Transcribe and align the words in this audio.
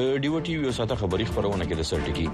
د 0.00 0.04
ډیو 0.24 0.36
ټي 0.46 0.52
وی 0.58 0.70
ساته 0.78 0.96
خبری 1.00 1.24
خبرونه 1.30 1.64
کې 1.68 1.76
د 1.78 1.82
سرټکی 1.88 2.26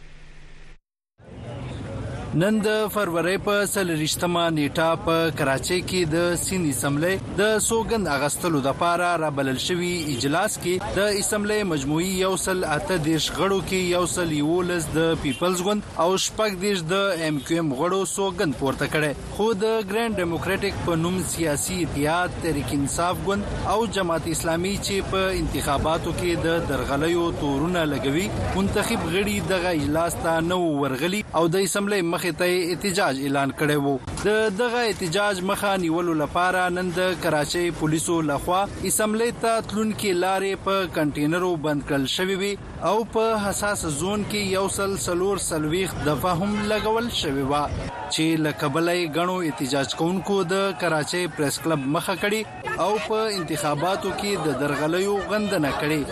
نن 2.41 2.57
د 2.65 2.73
فروری 2.95 3.35
په 3.45 3.53
سلریشتمه 3.75 4.41
نیټه 4.55 4.97
په 5.05 5.29
کراچۍ 5.37 5.77
کې 5.91 6.09
د 6.15 6.33
سین 6.41 6.65
اسمبلی 6.71 7.13
د 7.37 7.53
سوګند 7.67 8.11
اغستلو 8.15 8.59
د 8.67 8.75
پاره 8.83 9.07
را 9.23 9.31
بلل 9.39 9.61
شوی 9.67 9.93
اجلاس 10.15 10.57
کې 10.65 10.99
د 10.99 11.15
اسمبلی 11.21 11.57
مجموعي 11.69 12.11
یو 12.17 12.33
سل 12.43 12.61
اته 12.73 12.99
دیش 13.07 13.29
غړو 13.39 13.61
کې 13.71 13.95
یو 13.99 14.03
سل 14.17 14.35
یولس 14.41 14.89
د 14.97 15.15
پیپلز 15.23 15.63
ګوند 15.69 15.87
او 16.05 16.09
شپږ 16.27 16.61
دیش 16.67 16.83
د 16.91 17.17
ایم 17.31 17.39
کیو 17.47 17.63
ایم 17.63 17.71
غړو 17.79 18.03
سوګند 18.13 18.61
پورته 18.65 18.91
کړي 18.97 19.33
خو 19.39 19.49
د 19.63 19.89
ګرین 19.95 20.19
ډیموکراټک 20.21 20.85
په 20.91 21.01
نوم 21.07 21.17
سیاسي 21.33 21.79
اتحاد 21.87 22.37
تحریک 22.45 22.77
انصاف 22.81 23.25
ګوند 23.31 23.67
او 23.77 23.79
جماعت 24.01 24.31
اسلامي 24.35 24.75
چې 24.85 25.11
په 25.17 25.33
انتخاباتو 25.41 26.15
کې 26.21 26.45
د 26.51 26.69
درغلیو 26.75 27.25
تورونه 27.41 27.89
لګوي 27.97 28.29
منتخب 28.61 29.11
غړي 29.17 29.51
دغه 29.57 29.75
اجلاس 29.81 30.21
ته 30.29 30.39
نو 30.53 30.63
ورغلي 30.85 31.25
او 31.43 31.45
د 31.59 31.67
اسمبلی 31.73 32.05
مخ 32.13 32.23
مخې 32.27 32.39
ته 32.43 32.55
احتجاج 32.71 33.15
اعلان 33.25 33.51
کړی 33.59 33.79
وو 33.83 34.01
د 34.21 34.31
دغه 34.61 34.79
احتجاج 34.93 35.35
مخه 35.51 35.71
نیولو 35.83 36.15
لپاره 36.21 36.63
نن 36.77 36.87
د 36.99 37.11
کراچۍ 37.27 37.67
پولیسو 37.81 38.17
لخوا 38.31 38.63
اسمبلی 38.91 39.29
ته 39.45 39.53
تلونکي 39.73 40.13
لارې 40.23 40.65
په 40.69 40.75
کنټینرو 40.97 41.51
بند 41.67 41.85
کړل 41.91 42.07
شوې 42.15 42.37
وي 42.43 42.55
او 42.93 42.97
په 43.17 43.27
حساس 43.45 43.83
زون 43.99 44.21
کې 44.31 44.57
یو 44.57 44.65
سل 44.79 44.91
سلور 45.05 45.37
سلويخ 45.49 45.91
دفعه 45.99 46.33
هم 46.43 46.51
لګول 46.73 47.07
شوې 47.21 47.45
و 47.51 47.53
چې 47.83 48.25
لکبلې 48.47 49.03
غنو 49.19 49.37
احتجاج 49.51 49.89
کوونکو 50.03 50.37
د 50.55 50.65
کراچۍ 50.85 51.29
پریس 51.39 51.61
کلب 51.67 51.85
مخه 51.99 52.17
کړي 52.25 52.89
او 52.89 52.97
په 53.11 53.21
انتخاباتو 53.41 54.17
کې 54.23 54.49
د 54.49 54.59
درغلیو 54.65 55.15
غندنه 55.35 55.73
کړي 55.85 56.03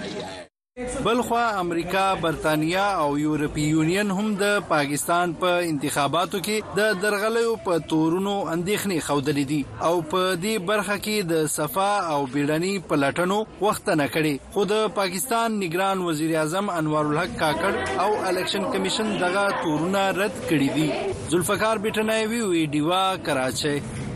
بلخوا 1.04 1.48
امریکا 1.58 2.02
برتانیا 2.20 2.84
او 3.02 3.08
یورپی 3.18 3.60
یونین 3.70 4.10
هم 4.18 4.28
د 4.42 4.52
پاکستان 4.68 5.32
په 5.40 5.56
پا 5.56 5.64
انتخاباتو 5.72 6.38
کې 6.44 6.76
د 6.78 7.00
درغلیو 7.02 7.50
په 7.66 7.82
تورونو 7.90 8.34
اندېښنې 8.52 9.04
خوندلې 9.08 9.44
دي 9.50 9.58
او 9.88 9.98
په 10.12 10.22
دې 10.44 10.54
برخه 10.70 10.96
کې 11.06 11.28
د 11.32 11.42
صفا 11.56 11.90
او 12.12 12.20
بیړنی 12.36 12.70
پلټنو 12.92 13.38
وخت 13.66 13.90
نه 14.02 14.06
کړي 14.14 14.54
خو 14.54 14.64
د 14.72 14.88
پاکستان 15.00 15.58
نگران 15.64 16.04
وزیر 16.06 16.32
اعظم 16.36 16.70
انوار 16.78 17.10
الحق 17.12 17.34
کاکړ 17.42 18.06
او 18.06 18.14
الیکشن 18.30 18.64
کمیشن 18.76 19.12
دغه 19.24 19.44
تورونه 19.66 20.06
رد 20.20 20.40
کړي 20.46 20.78
دي 20.78 20.88
ذوالفقار 20.94 21.82
بټنایوي 21.86 22.40
ویډیوا 22.46 23.04
کراچۍ 23.28 24.08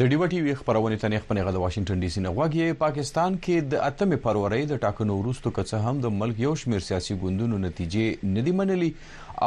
د 0.00 0.04
ډیو 0.12 0.26
ټي 0.32 0.38
وی 0.44 0.52
خبرونه 0.58 0.96
ته 1.00 1.08
نه 1.12 1.18
خپل 1.22 1.38
غل 1.46 1.56
واشنگټن 1.62 1.98
ډي 2.04 2.08
سي 2.12 2.20
نه 2.26 2.30
غواګي 2.36 2.68
پاکستان 2.82 3.34
کې 3.46 3.64
د 3.72 3.82
اتمه 3.88 4.18
فروری 4.26 4.60
د 4.68 4.78
ټاکنو 4.84 5.16
وروسته 5.16 5.50
که 5.58 5.80
هم 5.86 5.98
د 6.04 6.14
ملک 6.20 6.38
یو 6.44 6.52
شمیر 6.62 6.86
سیاسي 6.86 7.16
ګوندونو 7.24 7.58
نتیجې 7.64 8.30
ندي 8.36 8.54
منلي 8.60 8.88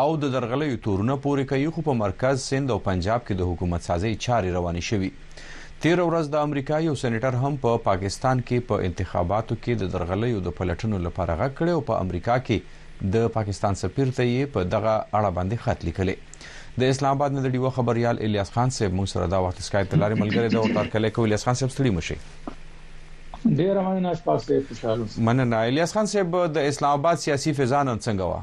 او 0.02 0.12
د 0.26 0.32
درغلې 0.36 0.84
تورونه 0.88 1.16
پورې 1.24 1.48
کوي 1.54 1.72
خو 1.78 1.86
په 1.88 1.98
مرکز 2.04 2.44
سند 2.52 2.76
او 2.76 2.78
پنجاب 2.90 3.26
کې 3.26 3.40
د 3.42 3.50
حکومت 3.54 3.88
سازي 3.90 4.14
چاري 4.28 4.54
روانې 4.58 4.90
شوې 4.90 5.82
تیر 5.88 6.04
ورځ 6.04 6.32
د 6.36 6.46
امریکا 6.50 6.82
یو 6.88 6.96
سېنیټر 7.04 7.42
هم 7.46 7.60
په 7.66 7.74
پا 7.80 7.84
پاکستان 7.90 8.46
کې 8.50 8.70
په 8.70 8.78
پا 8.84 8.90
انتخاباتو 8.92 9.60
کې 9.64 9.82
د 9.84 9.92
درغلې 9.98 10.38
او 10.40 10.46
د 10.50 10.58
پلټنو 10.62 11.04
لپاره 11.10 11.40
غږ 11.42 11.60
کړ 11.60 11.82
او 11.82 11.86
په 11.92 12.00
امریکا 12.06 12.38
کې 12.52 12.82
د 13.12 13.32
پاکستان 13.36 13.76
سفیر 13.80 14.12
ته 14.18 14.24
یې 14.26 14.50
په 14.52 14.64
دغه 14.74 14.92
اړه 14.98 15.30
باندې 15.38 15.62
خط 15.64 15.82
لیکلې 15.86 16.52
د 16.82 16.92
اسلام 16.94 17.16
آباد 17.18 17.34
نه 17.38 17.42
د 17.46 17.52
ډیو 17.56 17.70
خبريال 17.78 18.20
الیاس 18.28 18.52
خان 18.58 18.70
صاحب 18.76 18.94
مو 19.00 19.06
سره 19.14 19.26
دا 19.34 19.40
وخت 19.46 19.58
اسکای 19.64 19.88
تلاري 19.94 20.20
ملګری 20.22 20.52
دا 20.54 20.62
ورته 20.64 20.84
کله 20.94 21.10
کوي 21.18 21.26
الیاس 21.30 21.44
خان 21.50 21.58
صاحب 21.62 21.74
ستړي 21.74 21.92
مشه 21.98 23.56
ډیر 23.60 23.80
مننه 23.88 24.14
شپاس 24.22 24.48
ته 24.52 24.62
خوشاله 24.70 25.26
مننه 25.30 25.60
الیاس 25.74 25.94
خان 25.98 26.10
صاحب 26.14 26.38
د 26.60 26.70
اسلام 26.74 27.00
آباد 27.00 27.22
سیاسي 27.26 27.54
فضا 27.60 27.84
نن 27.92 28.00
څنګه 28.06 28.34
وا 28.34 28.42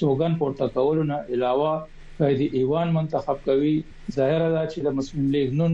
سوګن 0.01 0.39
پورته 0.43 0.73
کولو 0.79 1.05
نه 1.13 1.21
علاوه 1.37 1.77
د 2.19 2.23
ایوان 2.59 2.87
منتخب 2.97 3.37
کوي 3.47 3.71
ظاهره 4.17 4.49
ده 4.55 4.61
چې 4.71 4.79
د 4.85 4.95
مسلم 4.99 5.25
لیگ 5.35 5.49
نن 5.61 5.73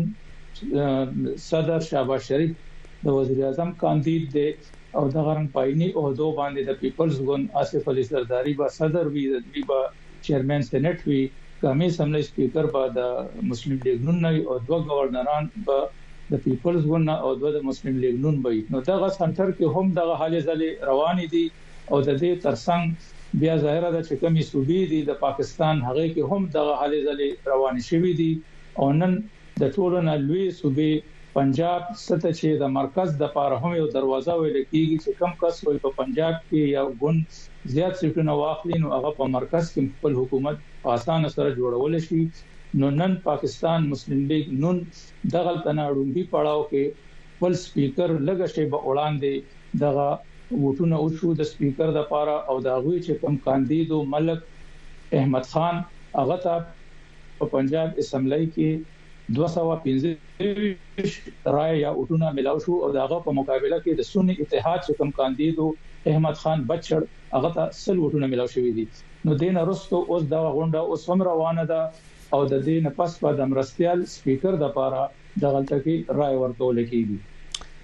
صدر 1.50 1.80
شاباش 1.90 2.22
شریف 2.32 2.52
د 3.04 3.16
وزیر 3.18 3.40
اعظم 3.50 3.70
کاندید 3.84 4.24
دی 4.36 4.48
او 5.00 5.04
د 5.14 5.28
غرن 5.28 5.48
پایني 5.56 5.90
او 6.02 6.04
دو 6.22 6.28
باندې 6.40 6.62
د 6.70 6.80
پیپلز 6.84 7.16
ګون 7.30 7.42
اسف 7.62 7.88
علي 7.94 8.04
سرداری 8.12 8.54
با 8.62 8.68
صدر 8.80 9.06
وی 9.14 9.24
د 9.38 9.62
با 9.72 9.80
چیرمن 10.28 10.62
سېنات 10.70 11.00
وی 11.12 11.22
کمی 11.62 11.90
سملې 11.98 12.22
سپیکر 12.32 12.66
با 12.76 12.84
د 12.98 13.00
مسلم 13.52 13.78
لیگ 13.88 14.00
نن 14.10 14.24
او 14.50 14.54
دوه 14.68 14.80
گورنران 14.92 15.50
با 15.70 15.80
د 16.32 16.44
پیپلز 16.48 16.82
ګون 16.92 17.06
او 17.24 17.30
دوه 17.42 17.52
د 17.56 17.68
مسلم 17.72 17.96
لیگ 18.06 18.16
نن 18.28 18.36
وی 18.48 18.58
نو 18.76 18.82
دغه 18.92 19.08
سنټر 19.20 19.48
کې 19.58 19.76
هم 19.76 19.86
دغه 20.00 20.20
حالې 20.22 20.40
ځلې 20.50 20.70
روانې 20.92 21.36
دي 21.36 21.46
او 21.92 21.98
د 22.08 22.12
دې 22.22 22.32
ترڅنګ 22.48 23.12
بیا 23.42 23.56
ظاهر 23.64 23.86
ده 23.94 24.00
چې 24.08 24.14
کمی 24.24 24.44
صوبې 24.52 24.80
دي 24.92 24.98
د 25.10 25.16
پاکستان 25.26 25.76
هغه 25.88 26.06
کې 26.14 26.22
هم 26.32 26.42
د 26.56 26.68
حالې 26.80 27.00
ځلې 27.08 27.30
روان 27.52 27.76
شوې 27.90 28.14
دي 28.20 28.32
او 28.80 28.88
نن 29.00 29.14
د 29.62 29.72
ټولو 29.78 29.98
نه 30.08 30.14
لوی 30.28 30.44
صوبې 30.60 30.92
پنجاب 31.38 31.82
ست 32.06 32.24
چې 32.40 32.50
د 32.64 32.70
مرکز 32.78 33.10
د 33.22 33.32
پاره 33.38 33.56
هم 33.64 33.72
یو 33.80 33.88
دروازه 33.96 34.34
ویل 34.42 34.60
کیږي 34.72 34.98
چې 35.04 35.12
کم 35.22 35.32
کس 35.42 35.56
وي 35.66 35.78
په 35.86 35.90
پنجاب 36.02 36.36
کې 36.50 36.62
یا 36.76 36.84
ګوند 37.04 37.24
زیات 37.76 37.94
سټونه 38.02 38.34
واخلي 38.42 38.78
نو 38.84 38.88
هغه 38.96 39.10
په 39.22 39.26
مرکز 39.38 39.66
کې 39.74 39.84
خپل 39.96 40.12
حکومت 40.20 40.56
آسان 40.98 41.22
سره 41.38 41.50
جوړول 41.60 41.94
شي 42.10 42.22
نو 42.84 42.88
نن 43.00 43.12
پاکستان 43.30 43.80
مسلم 43.96 44.22
لیگ 44.34 44.44
نن 44.68 44.76
دغه 45.36 45.54
تناړومبي 45.66 46.24
پړاو 46.36 46.62
کې 46.72 47.42
ول 47.42 47.54
سپیکر 47.66 48.10
لګشته 48.28 48.70
به 48.72 48.80
وړاندې 48.88 49.84
دغه 49.86 50.08
ووټونه 50.62 50.96
او 51.02 51.06
شو 51.18 51.30
د 51.40 51.42
سپیکر 51.52 51.88
د 51.96 52.00
پاره 52.12 52.36
او 52.50 52.56
دا 52.68 52.76
غوي 52.84 53.00
چې 53.06 53.14
کوم 53.22 53.36
کاندیدو 53.46 53.98
ملک 54.14 54.40
احمد 55.20 55.46
خان 55.54 55.76
هغه 56.20 56.38
ته 56.46 56.56
په 57.40 57.46
پنجاب 57.54 57.88
اسمبلی 58.04 58.46
کې 58.56 58.70
215 59.40 60.10
رائے 61.56 61.76
یا 61.78 61.92
وټونه 62.00 62.26
ملاو 62.40 62.60
شو 62.66 62.76
او 62.86 62.90
داغه 63.00 63.18
په 63.28 63.32
مقابله 63.40 63.78
کې 63.84 63.92
د 64.00 64.02
سنی 64.12 64.34
اتحاد 64.44 64.80
چې 64.86 64.92
کوم 65.00 65.10
کاندیدو 65.20 65.68
احمد 66.14 66.36
خان 66.44 66.60
بچړ 66.74 67.02
هغه 67.36 67.50
ته 67.58 67.64
سل 67.82 67.98
وټونه 68.04 68.26
ملاو 68.34 68.54
شوې 68.56 68.72
دي 68.80 68.86
نو 69.28 69.32
دین 69.44 69.56
ارستو 69.64 69.98
اوس 70.04 70.24
دا 70.36 70.42
غونډه 70.58 70.80
اوس 70.92 71.02
هم 71.14 71.20
روانه 71.32 71.64
ده 71.74 71.82
او 71.88 72.42
د 72.54 72.56
دې 72.56 72.78
نه 72.88 72.92
پس 73.02 73.12
په 73.26 73.32
دمرستیال 73.42 74.00
سپیکر 74.18 74.54
د 74.64 74.66
پاره 74.80 75.02
دغلطه 75.42 75.78
کې 75.86 75.96
رائے 76.22 76.38
ورکول 76.44 76.78
کیږي 76.88 77.18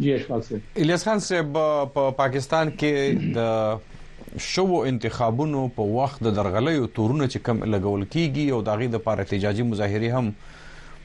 جی 0.02 0.12
اشفاق 0.14 0.44
صاحب 0.48 0.80
الیاس 0.82 1.04
خان 1.06 1.20
صاحب 1.24 1.58
په 1.94 2.12
پاکستان 2.18 2.70
کې 2.82 3.34
د 3.38 4.44
شوو 4.50 4.78
انتخابونو 4.92 5.64
په 5.80 5.88
وخت 5.96 6.22
د 6.28 6.36
درغلیو 6.38 6.86
تورونه 7.00 7.28
چې 7.32 7.42
کم 7.50 7.60
لګول 7.74 8.06
کیږي 8.14 8.46
او 8.58 8.62
داغي 8.70 8.88
د 8.96 9.02
پاره 9.08 9.26
احتجاجي 9.28 9.66
مظاهره 9.74 10.22
هم 10.22 10.54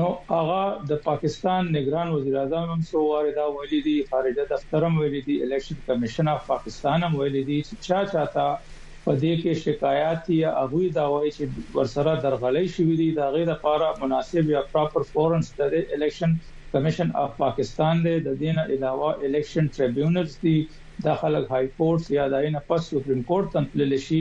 نو 0.00 0.06
هغه 0.34 0.62
د 0.90 1.00
پاکستان 1.08 1.62
نگران 1.76 2.08
وزیر 2.16 2.36
اعظم 2.42 2.66
هم 2.72 2.80
سو 2.90 2.98
واردا 3.10 3.46
ویلي 3.56 3.80
دي 3.88 3.94
خارجه 4.10 4.44
دفتر 4.52 4.80
هم 4.88 4.94
ویلي 5.04 5.22
دي 5.30 5.36
الیکشن 5.46 5.76
کمیشن 5.88 6.26
اف 6.34 6.42
پاکستان 6.52 6.98
هم 7.06 7.12
ویلي 7.22 7.42
دي 7.50 7.56
چې 7.70 7.88
چا 7.88 7.98
چاته 8.12 8.76
په 9.04 9.12
دې 9.20 9.34
کې 9.40 9.62
شکایت 9.64 10.30
یا 10.42 10.52
هغه 10.60 10.92
دا 11.00 11.06
وایي 11.14 11.30
چې 11.38 11.74
ورسره 11.78 12.14
درغلې 12.14 12.76
شوې 12.76 12.94
دي 13.02 13.08
دا 13.20 13.28
غیر 13.38 13.46
لپاره 13.54 13.98
مناسب 14.04 14.54
یا 14.56 14.62
پراپر 14.76 15.08
فورنس 15.14 15.52
د 15.62 15.76
الیکشن 15.98 16.38
کمیشن 16.72 17.10
اف 17.16 17.36
پاکستان 17.36 18.02
دی 18.04 18.10
د 18.24 18.34
دین 18.40 18.58
علاوه 18.62 19.10
الیکشن 19.26 19.66
ټریبیونلز 19.76 20.32
دی 20.42 20.56
د 21.04 21.08
خلک 21.20 21.44
های 21.52 21.66
کورټ 21.78 22.04
یا 22.18 22.26
داینه 22.34 22.60
پس 22.72 22.82
سپریم 22.90 23.22
کورټ 23.30 23.46
ته 23.54 23.68
تلل 23.76 23.94
شي 24.06 24.18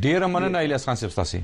ډیر 0.08 0.28
مننه 0.36 0.66
ایلیاس 0.66 0.90
خان 0.92 1.00
صاحب 1.04 1.16
تاسو 1.18 1.44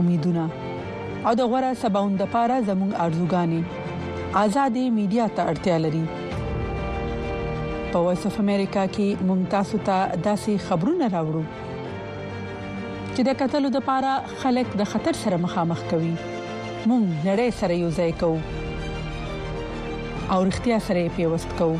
امیدونه 0.00 0.44
او 1.28 1.32
د 1.40 1.42
غوړه 1.52 1.70
سباوند 1.82 2.16
لپاره 2.22 2.54
زموږ 2.68 2.90
ارزوګانی 3.06 3.62
ازادي 4.44 4.84
میډیا 4.98 5.26
ته 5.36 5.42
اړتیا 5.52 5.76
لري 5.84 6.04
په 7.92 7.98
وایس 8.06 8.22
اف 8.30 8.36
امریکا 8.46 8.84
کې 8.94 9.08
مونږ 9.28 9.40
تاسو 9.56 9.76
ته 9.88 9.96
داسې 10.28 10.52
خبرونه 10.66 11.04
راوړو 11.16 11.44
چې 13.14 13.20
د 13.28 13.30
قتل 13.40 13.62
لپاره 13.76 14.10
خلک 14.42 14.66
د 14.80 14.82
خطر 14.92 15.14
سره 15.24 15.36
مخامخ 15.46 15.80
کوي 15.92 16.14
مونږ 16.90 17.04
نړۍ 17.28 17.48
سره 17.60 17.74
یو 17.84 17.90
ځای 18.00 18.12
کوو 18.20 18.38
او 20.32 20.38
اړتیا 20.48 20.78
سره 20.90 21.02
پیوست 21.16 21.50
کوو 21.62 21.78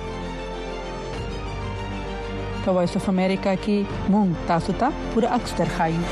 په 2.65 2.71
وایس 2.79 2.95
اف 3.01 3.07
امریکا 3.17 3.53
کې 3.69 3.79
مونږ 4.17 4.29
تاسو 4.53 4.73
ته 4.83 4.89
پوره 5.15 5.29
اکثر 5.41 5.69
خایو 5.79 6.05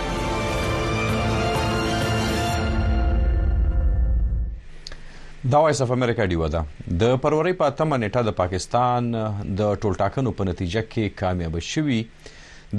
دا 5.53 5.59
وایس 5.63 5.81
اف 5.83 5.91
امریکا 5.95 6.25
دی 6.31 6.37
ودا 6.39 6.61
د 7.03 7.13
پروري 7.25 7.53
په 7.61 7.73
تمه 7.77 7.97
نیټه 8.01 8.23
د 8.29 8.33
پاکستان 8.41 9.07
د 9.61 9.69
ټولټاکنو 9.75 10.31
په 10.41 10.47
نتیجه 10.49 10.81
کې 10.87 11.21
کامیاب 11.21 11.55
شوی 11.69 12.01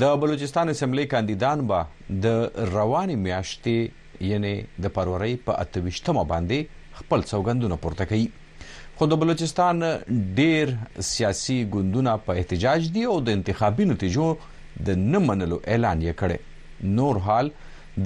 د 0.04 0.20
بلوچستان 0.24 0.72
اسمبلی 0.74 1.06
کاندیدان 1.14 1.64
با 1.72 1.80
د 2.26 2.36
رواني 2.74 3.16
میاشتې 3.22 4.28
یعنی 4.32 4.52
د 4.88 4.94
پروري 4.98 5.32
په 5.48 5.66
اتوشتمه 5.66 6.24
باندې 6.34 7.00
خپل 7.00 7.26
سوګندونه 7.32 7.80
پورته 7.86 8.08
کړي 8.12 8.76
خو 9.00 9.08
د 9.14 9.20
بلوچستان 9.24 9.84
ډیر 10.42 10.74
سیاسي 11.14 11.58
ګوندونه 11.78 12.14
په 12.28 12.40
احتجاج 12.44 12.92
دي 13.00 13.08
او 13.16 13.16
د 13.32 13.40
انتخابي 13.40 13.88
نتیجو 13.94 14.28
د 14.92 15.02
نه 15.08 15.24
منلو 15.32 15.60
اعلان 15.66 16.06
یې 16.10 16.22
کړي 16.22 16.94
نور 17.02 17.22
حال 17.30 17.50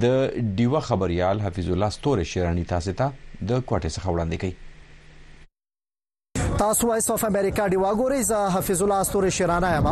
د 0.06 0.08
ډیوه 0.08 0.82
خبريال 0.90 1.46
حفیظ 1.48 1.70
الله 1.76 1.98
ستوره 1.98 2.28
شیرانی 2.32 2.66
تاسو 2.74 2.96
ته 3.02 3.12
د 3.48 3.52
کوټې 3.68 3.90
څخه 3.96 4.08
وړاندې 4.14 4.36
کوي 4.44 4.54
تاسو 6.60 6.84
وایس 6.88 7.06
اف 7.14 7.22
امریکا 7.30 7.64
دی 7.72 7.78
واګوري 7.84 8.22
زه 8.30 8.40
حفیظ 8.56 8.82
الله 8.84 8.98
استوري 9.04 9.30
شیرانه 9.38 9.68
یم 9.76 9.88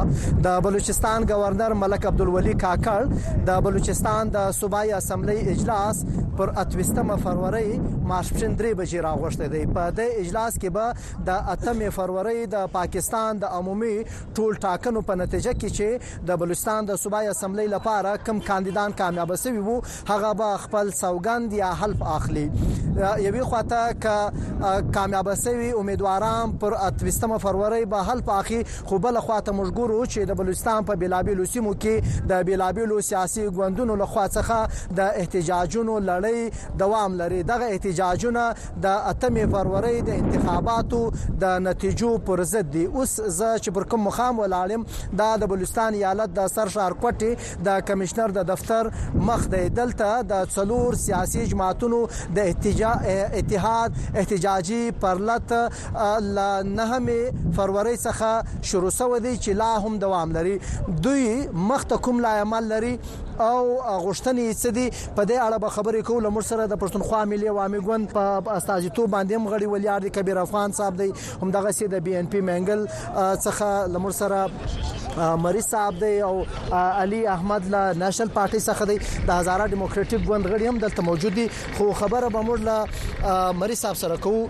د 0.47 0.61
بلوچستان 0.67 1.21
گورنر 1.31 1.71
ملک 1.83 2.03
عبدالولی 2.11 2.55
کاکړ 2.65 3.01
د 3.49 3.65
بلوچستان 3.67 4.23
د 4.37 4.45
صوبایي 4.61 4.93
اسمبلی 5.01 5.37
اجلاس 5.55 5.97
پر 6.39 6.51
28 6.57 7.17
فروری 7.23 7.79
ماسپشن 8.09 8.57
3 8.57 8.71
بجې 8.75 9.05
راغوښته 9.07 9.49
دی 9.55 9.61
په 9.79 9.93
د 9.99 10.13
اجلاس 10.21 10.55
کې 10.61 10.71
به 10.77 11.29
د 11.29 11.49
8 11.55 11.91
فروری 11.97 12.47
د 12.55 12.71
پاکستان 12.77 13.41
د 13.43 13.57
عمومي 13.59 13.93
ټول 14.39 14.57
ټاکنو 14.67 15.03
په 15.11 15.19
نتیجه 15.23 15.53
کې 15.57 15.79
چې 15.79 16.23
د 16.31 16.39
بلوچستان 16.43 16.89
د 16.91 17.01
صوبای 17.03 17.29
اسمبلی 17.33 17.67
لپاره 17.75 18.15
کم 18.29 18.41
کاندیدان 18.47 18.97
کامیاب 19.01 19.35
شوی 19.43 19.65
وو 19.67 19.77
هغه 20.13 20.31
به 20.43 20.63
خپل 20.65 20.95
سوګند 21.01 21.59
یا 21.61 21.71
حلف 21.83 22.07
اخلي 22.15 22.47
یوې 22.47 23.53
خواته 23.53 23.83
ک 24.07 24.91
کامیاب 24.99 25.31
شوی 25.43 25.71
امیدواران 25.83 26.57
پر 26.65 26.79
28 27.05 27.37
فروری 27.47 27.83
به 27.97 28.09
حلف 28.13 28.33
اخلي 28.39 28.63
خو 28.93 29.03
بل 29.09 29.21
خواته 29.29 29.57
مجبور 29.61 29.95
چې 30.07 30.33
د 30.33 30.41
بلوچستان 30.43 30.91
په 30.93 31.01
بلابلو 31.05 31.49
سیمو 31.55 31.77
کې 31.85 32.27
د 32.35 32.49
بلابلو 32.53 32.99
سیاسي 33.13 33.47
ګوندونو 33.51 34.01
لخوا 34.07 34.29
څخه 34.41 34.99
د 35.03 35.21
احتجاجونو 35.25 36.01
لړ 36.01 36.21
نړۍ 36.25 36.43
دوام 36.83 37.11
لري 37.23 37.43
دغه 37.53 37.67
احتجاجونه 37.75 38.45
د 38.87 39.07
8 39.13 39.53
فروری 39.55 39.95
د 40.09 40.21
انتخاباتو 40.23 41.01
د 41.45 41.55
نتیجو 41.67 42.11
پر 42.31 42.43
ضد 42.53 42.71
دي 42.77 42.85
اوس 42.87 43.15
زه 43.27 43.51
چې 43.65 43.75
پر 43.79 43.87
کوم 43.95 44.07
مخام 44.09 44.41
ولالم 44.43 44.87
د 45.21 45.33
د 45.45 45.51
بلوچستان 45.55 45.99
ایالت 46.01 46.35
د 46.39 46.51
سر 46.55 46.73
شارکوټي 46.77 47.31
د 47.71 47.81
کمشنر 47.91 48.35
د 48.39 48.49
دفتر 48.53 48.91
مخ 49.31 49.49
دی 49.57 49.63
دلته 49.81 50.11
د 50.35 50.47
څلور 50.57 50.99
سیاسي 51.05 51.47
جماعتونو 51.55 52.01
د 52.41 52.55
اتحاد 52.69 54.01
احتجاجي 54.23 54.81
پرلت 55.07 55.57
ل 56.29 56.47
9 56.71 57.17
فروری 57.57 57.97
څخه 58.07 58.63
شروع 58.73 58.95
شوه 59.01 59.23
دي 59.27 59.35
چې 59.39 59.61
لا 59.63 59.73
هم 59.87 59.95
دوام 60.07 60.37
لري 60.39 60.57
دوی 61.07 61.29
مخ 61.69 61.87
ته 61.95 62.05
کوم 62.07 62.23
لا 62.27 62.37
عمل 62.47 62.73
لري 62.75 62.95
او 63.11 63.61
غشتنې 64.07 64.57
څه 64.63 64.77
دي 64.79 64.87
په 64.97 65.25
دې 65.31 65.47
اړه 65.47 65.61
به 65.65 65.75
خبرې 65.77 66.05
کوو 66.09 66.12
کوو 66.13 66.21
لمر 66.29 66.43
سره 66.47 66.65
د 66.71 66.77
پښتونخوا 66.81 67.19
ملي 67.33 67.47
عوامي 67.51 67.79
ګوند 67.89 68.11
په 68.17 68.55
استازیتوب 68.57 69.11
باندې 69.13 69.37
هم 69.37 69.49
غړي 69.53 69.69
ولیار 69.75 70.01
دي 70.05 70.11
کبیر 70.17 70.39
افغان 70.41 70.75
صاحب 70.79 70.97
دی 71.01 71.07
هم 71.45 71.49
دغه 71.57 71.71
سي 71.77 71.87
د 71.95 72.03
بي 72.09 72.17
ان 72.19 72.27
پي 72.35 72.41
منګل 72.49 72.83
څخه 73.45 73.71
لمر 73.95 74.11
سره 74.17 75.39
مری 75.45 75.63
صاحب 75.69 76.01
دی 76.05 76.11
او 76.29 76.33
علي 76.81 77.21
احمد 77.37 77.71
لا 77.75 77.95
نېشنل 78.03 78.33
پارټي 78.37 78.61
څخه 78.69 78.85
دی 78.91 78.99
د 79.31 79.41
هزارا 79.41 79.67
ډیموکراټیک 79.75 80.29
ګوند 80.33 80.51
غړي 80.53 80.69
هم 80.69 80.79
دلته 80.83 81.03
موجود 81.11 81.35
دي 81.41 81.47
خو 81.79 81.87
خبره 82.03 82.29
به 82.37 82.43
موږ 82.49 82.61
له 82.69 83.53
مری 83.63 83.75
صاحب 83.85 83.95
سره 84.03 84.17
کوو 84.27 84.49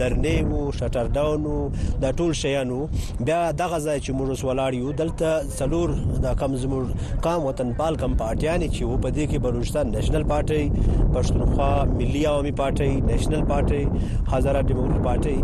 درنې 0.00 0.36
وو 0.50 0.72
شټر 0.78 1.06
ډاون 1.20 1.40
وو 1.52 1.60
دا 2.02 2.10
ټول 2.18 2.34
شیانو 2.42 2.80
بیا 3.28 3.38
دغه 3.62 3.78
ځای 3.86 3.98
چې 4.04 4.10
موږ 4.18 4.44
ولاړ 4.48 4.72
یو 4.82 4.92
دلته 5.00 5.30
سلور 5.60 5.90
دا 6.26 6.32
کم 6.42 6.56
زموږ 6.66 7.22
قام 7.28 7.40
وطن 7.48 7.72
پال 7.80 7.96
کم 8.04 8.12
پارټیان 8.24 8.60
چې 8.74 8.82
و 8.84 8.96
په 9.06 9.14
دې 9.16 9.24
کې 9.30 9.38
بلوچستان 9.44 9.86
نېشنل 9.96 10.24
پارټي 10.32 10.64
پښتونخوا 11.16 11.70
ملي 11.98 12.26
عوامي 12.32 12.52
پارټي 12.62 12.90
نېشنل 13.12 13.42
پارټي 13.52 13.82
هزاره 14.34 14.62
ډیموکرات 14.70 15.02
پارټي 15.08 15.36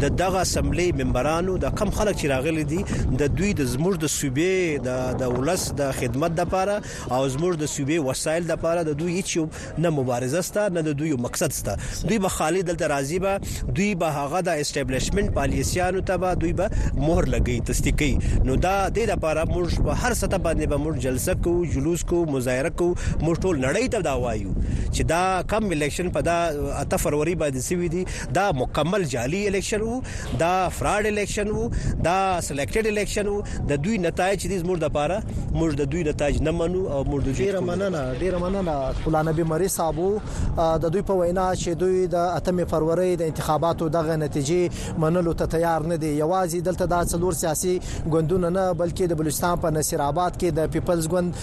د 0.04 0.12
دغه 0.20 0.40
اسمبلی 0.46 0.86
ممبرانو 1.00 1.56
د 1.64 1.74
کم 1.80 1.90
خلک 1.98 2.16
چې 2.18 2.30
راغلي 2.34 2.64
دي 2.70 3.18
د 3.22 3.34
دوی 3.40 3.52
د 3.60 3.70
زموږ 3.72 4.00
د 4.04 4.12
صوبې 4.14 4.86
د 4.86 5.20
د 5.24 5.34
ولس 5.38 5.66
د 5.82 5.92
خدمت 6.00 6.40
لپاره 6.42 6.78
او 6.78 7.20
زموږ 7.34 7.60
د 7.62 7.70
صوبې 7.74 8.08
وسایل 8.08 8.48
لپاره 8.52 8.86
د 8.90 8.98
دوی 9.04 9.18
هیڅ 9.18 9.82
نه 9.86 9.94
مبارزه 9.98 10.42
ستا 10.50 10.66
نه 10.78 10.84
د 10.88 10.98
دوی 11.02 11.12
مقصد 11.26 11.56
ستا 11.58 11.76
دوی 12.08 12.18
به 12.26 12.34
خالي 12.38 12.62
دلته 12.70 12.92
راضي 12.94 13.20
به 13.26 13.50
دوی 13.78 13.90
به 14.04 14.16
هغه 14.20 14.44
د 14.50 14.64
اسټابلیشمنت 14.64 15.34
پالیسيانو 15.40 16.04
ته 16.12 16.22
به 16.26 16.40
دوی 16.46 16.52
به 16.62 16.72
مهر 16.80 17.30
لګي 17.36 17.70
تصدیقي 17.72 18.10
نو 18.50 18.58
دا 18.68 18.74
د 19.00 19.08
لپاره 19.14 19.46
موږ 19.54 19.86
په 19.90 20.02
هر 20.04 20.18
سطح 20.22 20.44
باندې 20.48 20.74
به 20.74 20.84
موږ 20.84 21.06
جلسه 21.08 21.38
کوو 21.48 21.70
جلوس 21.76 22.02
کوو 22.08 22.13
کو 22.14 22.24
مظاهره 22.36 22.70
کو 22.82 22.88
موږ 23.24 23.36
ټول 23.44 23.56
نړۍ 23.66 23.84
ته 23.94 24.00
دا 24.08 24.14
وایو 24.26 24.54
چې 24.68 25.10
دا 25.12 25.22
کم 25.54 25.68
الیکشن 25.76 26.10
په 26.18 26.26
دا 26.28 26.38
8 26.82 27.00
فروری 27.04 27.34
باندې 27.42 27.68
سوي 27.68 27.88
دي 27.94 28.02
دا 28.40 28.44
مکمل 28.60 29.06
جعلی 29.14 29.42
الیکشن 29.50 29.84
وو 29.88 29.98
دا 30.44 30.52
فراډ 30.78 31.12
الیکشن 31.12 31.50
وو 31.54 31.64
دا 32.08 32.18
سلیکټډ 32.50 32.92
الیکشن 32.92 33.30
وو 33.32 33.68
د 33.72 33.82
دوی 33.86 33.98
نتایج 34.06 34.38
دې 34.38 34.62
زموږ 34.64 34.84
د 34.86 34.94
پاره 34.98 35.20
موږ 35.28 35.80
د 35.82 35.90
دوی 35.94 36.04
نتایج 36.10 36.40
نه 36.48 36.54
منو 36.58 36.84
او 36.96 37.02
موږ 37.10 37.30
د 37.30 37.38
ډیر 37.44 37.60
مننه 37.70 38.04
ډیر 38.24 38.38
مننه 38.44 38.76
خپل 39.00 39.18
نبی 39.30 39.48
مری 39.54 39.72
صاحب 39.76 40.64
د 40.86 40.94
دوی 40.96 41.06
په 41.10 41.20
وینا 41.22 41.48
چې 41.64 41.80
دوی 41.84 42.06
د 42.16 42.60
8 42.62 42.72
فروری 42.74 43.10
د 43.24 43.28
انتخاباتو 43.32 43.90
دغه 43.98 44.20
نتیجې 44.24 44.98
منلو 45.06 45.36
ته 45.42 45.52
تیار 45.56 45.88
نه 45.94 46.00
دي 46.06 46.12
یوازې 46.14 46.66
دلته 46.70 46.92
دا 46.94 47.02
څلور 47.14 47.38
سیاسي 47.42 47.74
ګوندونه 47.88 48.52
نه 48.58 48.66
بلکې 48.82 49.12
د 49.14 49.20
بلوچستان 49.22 49.62
په 49.66 49.76
نصیر 49.80 50.04
آباد 50.08 50.38
کې 50.38 50.60
د 50.60 50.72
پیپلز 50.78 51.10
ګوند 51.14 51.42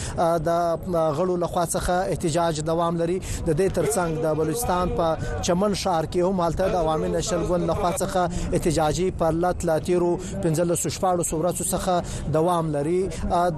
د 0.49 0.60
غړو 1.17 1.35
لخوا 1.43 1.65
څخه 1.65 2.09
احتجاج 2.13 2.59
دوام 2.69 2.97
لري 3.01 3.17
د 3.23 3.55
دې 3.59 3.75
ترڅنګ 3.77 4.17
د 4.25 4.33
بلوچستان 4.39 4.93
په 4.99 5.41
چمن 5.47 5.75
شهر 5.83 6.07
کې 6.09 6.29
هم 6.29 6.41
حالت 6.45 6.61
د 6.61 6.75
عوامي 6.81 7.09
نشل 7.15 7.45
ګوند 7.51 7.69
لخوا 7.71 7.91
څخه 7.95 8.55
احتجاجي 8.57 9.07
پرلط 9.21 9.65
لاتیرو 9.69 10.11
15 10.47 10.81
شپږو 10.97 11.27
سوراتو 11.31 11.67
څخه 11.73 12.29
دوام 12.37 12.71
لري 12.75 12.99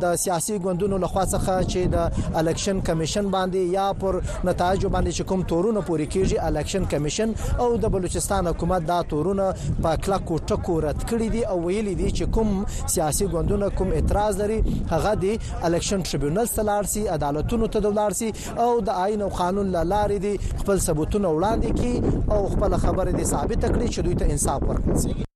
د 0.05 0.17
سیاسي 0.25 0.57
ګوندونو 0.67 1.01
لخوا 1.05 1.25
څخه 1.35 1.69
چې 1.71 1.93
د 1.97 2.39
الیکشن 2.43 2.81
کمیشن 2.91 3.31
باندې 3.35 3.73
یا 3.79 3.87
پر 4.03 4.19
نتایج 4.21 4.85
باندې 4.85 5.11
چې 5.17 5.23
کوم 5.31 5.45
تورونه 5.53 5.85
پوري 5.91 6.07
کیږي 6.13 6.51
الیکشن 6.51 6.89
کمیشن 6.95 7.33
او 7.65 7.69
د 7.87 7.93
بلوچستان 7.97 8.51
حکومت 8.53 8.87
دا 8.93 9.01
تورونه 9.13 9.49
په 9.87 10.03
کلکو 10.07 10.39
ټکو 10.53 10.79
رد 10.87 11.03
کړی 11.03 11.33
دي 11.37 11.43
او 11.53 11.59
ویلي 11.67 11.95
دي 12.03 12.09
چې 12.13 12.35
کوم 12.37 12.89
سیاسي 12.97 13.27
ګوندونه 13.35 13.73
کوم 13.81 13.93
اعتراض 13.99 14.41
لري 14.43 14.59
هغه 14.91 15.13
دی 15.25 15.33
الیکشن 15.63 16.03
ټریبیونل 16.09 16.51
سره 16.57 16.81
لاړ 16.83 16.91
شي 16.93 17.03
عدالتونو 17.15 17.65
ته 17.75 17.79
لاړ 17.99 18.11
شي 18.19 18.29
او 18.65 18.71
د 18.87 18.89
آئین 19.05 19.19
او 19.25 19.29
قانون 19.41 19.67
له 19.75 19.81
لارې 19.93 20.17
دي 20.25 20.33
خپل 20.63 20.77
ثبوتونه 20.87 21.27
وړاندې 21.31 21.69
کړي 21.77 21.95
او 22.33 22.41
خپل 22.55 22.71
خبره 22.85 23.11
دي 23.19 23.25
ثابت 23.33 23.61
کړي 23.73 23.87
چې 23.93 23.99
دوی 24.07 24.15
ته 24.19 24.25
انصاف 24.33 24.61
ورکړي 24.69 25.31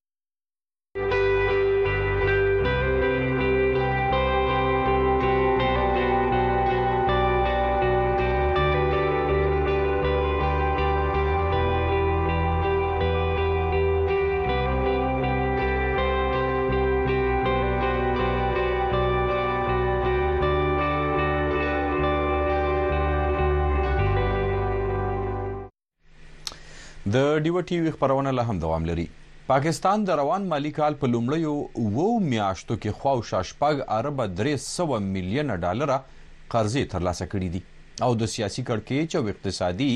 د 27.18 27.22
ډیو 27.44 27.60
ټي 27.68 27.76
وی 27.84 27.92
خبرونه 27.96 28.32
لا 28.38 28.44
هم 28.48 28.54
دوام 28.62 28.84
لري 28.88 29.04
پاکستان 29.50 30.02
د 30.08 30.18
روان 30.20 30.44
مالی 30.54 30.72
کال 30.78 30.96
په 31.04 31.10
لومړیو 31.12 31.86
وو 31.98 32.08
میاشتو 32.32 32.76
کې 32.82 32.98
خواو 33.02 33.22
شاشپاګ 33.30 33.86
عرب 33.98 34.20
300 34.40 34.98
میلیون 35.06 35.54
ډالر 35.64 35.94
قرضې 35.94 36.92
ترلاسه 36.96 37.28
کړې 37.34 37.50
دي 37.56 37.62
او 38.08 38.18
د 38.24 38.30
سیاسي 38.34 38.66
کړکېچ 38.72 39.22
او 39.22 39.32
اقتصادي 39.36 39.90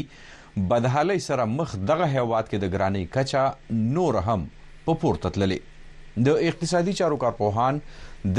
بدحالۍ 0.72 1.24
سره 1.28 1.48
مخ 1.58 1.76
دغه 1.92 2.08
هیواد 2.16 2.50
کې 2.52 2.64
د 2.66 2.74
ګرانۍ 2.76 3.06
کچا 3.18 3.44
نور 4.00 4.20
هم 4.30 4.48
په 4.88 4.98
پورته 5.04 5.34
تللې 5.38 6.26
د 6.30 6.42
اقتصادي 6.54 6.98
چارو 7.04 7.22
کارپوهان 7.26 7.84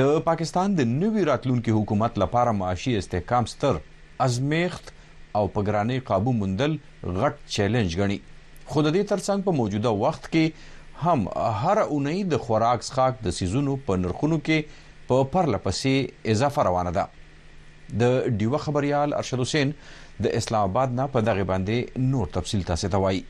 د 0.03 0.19
پاکستان 0.33 0.79
د 0.83 0.91
نوي 0.97 1.29
راتلونکو 1.35 1.79
حکومت 1.81 2.21
لپاره 2.27 2.59
معاشي 2.65 2.97
استحکام 3.05 3.53
ستر 3.57 3.81
ازمیخت 4.29 4.93
او 4.99 5.47
پګرانی 5.57 6.05
قابو 6.13 6.37
مندل 6.45 6.79
غټ 6.85 7.51
چیلنج 7.59 8.03
غني 8.05 8.23
خود 8.71 8.87
دې 8.95 9.03
ترڅنګ 9.13 9.43
په 9.47 9.53
موجوده 9.61 9.91
وخت 10.05 10.29
کې 10.35 10.71
هم 11.07 11.25
هر 11.63 11.79
اونۍ 11.85 12.19
د 12.35 12.43
خوراک 12.45 12.85
څخه 12.89 13.27
د 13.27 13.35
سیزونو 13.39 13.77
په 13.89 14.03
نرخونو 14.05 14.39
کې 14.49 14.81
په 15.11 15.21
پرله 15.35 15.59
پسې 15.65 15.95
اضافه 16.35 16.67
روانه 16.69 16.93
ده 16.99 17.05
د 18.01 18.19
ډیوه 18.43 18.61
خبريال 18.67 19.17
ارشد 19.23 19.45
حسین 19.47 19.75
د 20.27 20.35
اسلام 20.43 20.69
آباد 20.73 20.97
نه 21.01 21.07
په 21.17 21.29
دغه 21.31 21.47
باندې 21.53 22.09
نور 22.13 22.31
تفصيل 22.39 22.63
تاسو 22.73 22.93
ته 22.95 22.99
وایي 23.07 23.23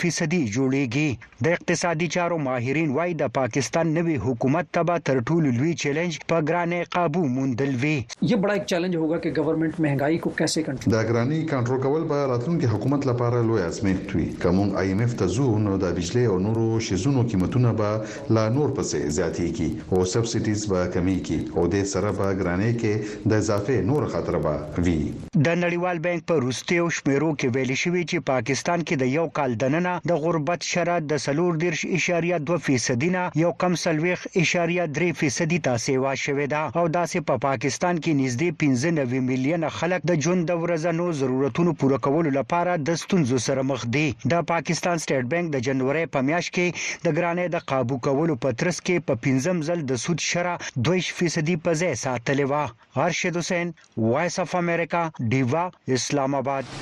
فیصدي 0.02 0.40
جوړیږي 0.56 1.42
د 1.46 1.56
اقتصادي 1.58 2.08
چارو 2.16 2.38
ماهرین 2.48 2.92
وایي 2.98 3.16
د 3.24 3.32
پاکستان 3.38 3.94
نوي 4.00 4.16
حکومت 4.26 4.71
तब 4.76 4.92
تر 5.08 5.18
ټولو 5.30 5.50
لوی 5.56 5.72
چیلنج 5.82 6.18
په 6.32 6.38
ګرانه 6.50 6.78
قابو 6.96 7.22
موندل 7.38 7.74
وی 7.82 7.94
یہ 8.32 8.36
بڑا 8.44 8.54
ایک 8.60 8.66
چیلنج 8.72 8.96
ہوگا 8.96 9.18
کہ 9.24 9.30
گورنمنٹ 9.38 9.80
مہنگائی 9.86 10.18
کو 10.26 10.30
کیسے 10.42 10.62
کنټرول 10.68 10.94
دا 10.94 11.02
ګرانی 11.10 11.40
کنټرول 11.50 11.82
کول 11.86 12.06
به 12.12 12.28
راتلونکي 12.32 12.70
حکومت 12.74 13.08
لپاره 13.10 13.42
لوی 13.48 13.62
ازمېښت 13.64 14.16
وي 14.16 14.28
کوم 14.44 14.76
آی 14.82 14.88
ایم 14.92 15.00
ایف 15.06 15.16
ته 15.22 15.28
زو 15.38 15.48
نو 15.64 15.74
د 15.82 15.92
بجلی 15.98 16.24
او 16.36 16.38
نورو 16.46 16.68
شیزونو 16.88 17.26
قیمتونه 17.34 17.74
به 17.82 18.38
لا 18.38 18.46
نور 18.60 18.72
پسې 18.78 19.18
زیاتېږي 19.18 19.98
او 19.98 20.06
سبسډیز 20.14 20.64
به 20.76 20.88
کمیږي 20.96 21.58
او 21.58 21.68
د 21.76 21.84
سره 21.96 22.16
به 22.22 22.32
ګرانه 22.44 22.72
کې 22.80 23.28
د 23.34 23.44
اضافه 23.46 23.82
نور 23.92 24.08
خطر 24.16 24.40
به 24.48 24.86
وي 24.88 24.98
د 25.02 25.60
نړیوال 25.66 26.02
بانک 26.08 26.26
په 26.34 26.46
روسته 26.46 26.80
او 26.86 26.88
شمیرو 27.02 27.34
کې 27.42 27.58
ویل 27.60 27.76
شوی 27.84 28.06
چې 28.06 28.26
پاکستان 28.32 28.88
کې 28.88 29.04
د 29.04 29.14
یو 29.20 29.28
کال 29.42 29.60
دننه 29.68 30.00
د 30.16 30.24
غربت 30.26 30.72
شرح 30.72 31.04
د 31.12 31.22
3.2% 31.28 33.08
نه 33.20 33.28
یو 33.46 33.52
کم 33.66 33.80
سلويخ 33.86 34.26
اشاره 34.34 34.60
0.3 34.68 35.14
فیصدي 35.18 35.58
ته 35.66 35.78
سیوا 35.84 36.12
شوې 36.24 36.48
ده 36.54 36.62
او 36.80 36.86
داسې 36.98 37.20
په 37.30 37.36
پاکستان 37.48 38.00
کې 38.04 38.12
نږدې 38.22 38.50
15 38.64 39.26
میلیونه 39.30 39.70
خلک 39.78 40.02
د 40.12 40.22
ژوند 40.24 40.42
د 40.52 40.60
ورځنو 40.64 41.06
ضرورتونو 41.22 41.72
پوره 41.84 41.98
کولو 42.08 42.30
لپاره 42.40 42.72
د 42.90 43.00
ستونزو 43.04 43.38
سره 43.48 43.62
مخ 43.72 43.82
دي 43.98 44.06
د 44.34 44.46
پاکستان 44.54 44.98
سٹیټ 45.06 45.24
بانک 45.36 45.48
د 45.56 45.66
جنوري 45.68 46.04
په 46.16 46.20
میاشت 46.32 46.50
کې 46.56 46.68
د 47.06 47.18
ګرانې 47.18 47.46
د 47.56 47.68
قابو 47.74 47.96
کولو 48.10 48.34
په 48.48 48.56
ترڅ 48.64 48.78
کې 48.90 49.06
په 49.08 49.14
15 49.26 49.66
ځل 49.70 49.80
د 49.94 50.04
سود 50.08 50.20
شره 50.32 50.54
2 50.90 51.00
فیصدي 51.22 51.56
په 51.68 51.72
ځای 51.84 51.94
ساتلې 52.04 52.46
و 52.52 53.08
ارشد 53.08 53.36
حسین 53.42 53.72
وایس 54.12 54.36
اف 54.46 54.56
امریکا 54.64 55.04
دیوا 55.34 55.66
اسلام 55.98 56.36
آباد 56.42 56.78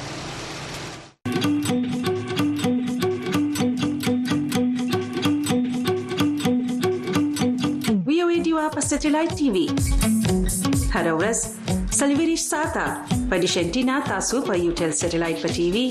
یوې 8.21 8.37
ډیوا 8.45 8.65
په 8.75 8.81
سټلایټ 8.91 9.31
ټي 9.39 9.47
وي 9.55 9.67
هر 10.93 11.05
ورځ 11.19 11.37
سلویریش 11.99 12.43
ساته 12.53 12.85
په 13.29 13.35
دې 13.41 13.49
شنټینا 13.55 13.95
تاسو 14.11 14.35
په 14.47 14.53
یو 14.63 14.71
ټل 14.79 14.91
سټلایټ 15.01 15.37
په 15.43 15.49
ټي 15.57 15.67
وي 15.75 15.83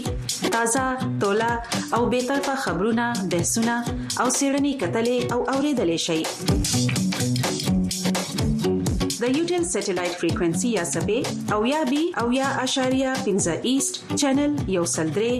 تازه 0.54 0.82
ټولا 1.24 1.50
او 1.98 2.00
به 2.14 2.20
تر 2.30 2.38
په 2.48 2.54
خبرونه 2.64 3.04
بحثونه 3.34 3.76
او 4.20 4.26
سیړنی 4.38 4.72
کتلې 4.82 5.18
او 5.36 5.44
اوریدلې 5.54 5.98
شي 6.06 6.20
د 9.22 9.24
یوټل 9.38 9.62
سټلایټ 9.74 10.14
فریکوئنسي 10.24 10.68
یا 10.78 10.84
سپې 10.94 11.20
او 11.56 11.60
یا 11.74 11.80
بي 11.92 12.02
او 12.24 12.26
یا 12.40 12.48
اشاریه 12.64 13.12
15 13.30 13.68
ایست 13.70 13.92
چینل 14.20 14.52
یو 14.76 14.84
سلډري 14.96 15.34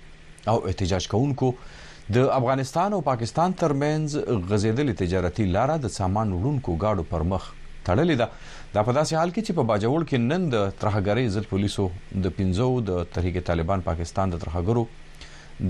او 0.49 0.59
احتجاج 0.69 1.07
کوونکو 1.09 1.51
د 2.17 2.31
افغانستان 2.39 2.93
او 2.93 3.01
پاکستان 3.09 3.53
ترمنځ 3.59 4.15
غزیدلې 4.53 4.95
تجارتي 5.03 5.45
لارې 5.57 5.83
د 5.85 5.93
سامان 5.97 6.33
وړونکو 6.33 6.75
گاډو 6.85 7.05
پر 7.11 7.25
مخ 7.33 7.45
تړلې 7.89 8.17
ده 8.23 8.59
دا 8.75 8.83
په 8.89 8.93
داسې 8.99 9.19
حال 9.21 9.31
کې 9.35 9.43
چې 9.47 9.59
په 9.59 9.69
باجوړ 9.71 10.07
کې 10.09 10.23
نن 10.31 10.49
د 10.55 10.73
ترهګرۍ 10.81 11.29
ضد 11.37 11.47
پولیسو 11.53 11.87
د 12.27 12.35
15 12.41 12.83
د 12.91 13.05
تحریک 13.19 13.39
طالبان 13.51 13.85
پاکستان 13.91 14.35
د 14.35 14.43
ترهګرو 14.45 14.85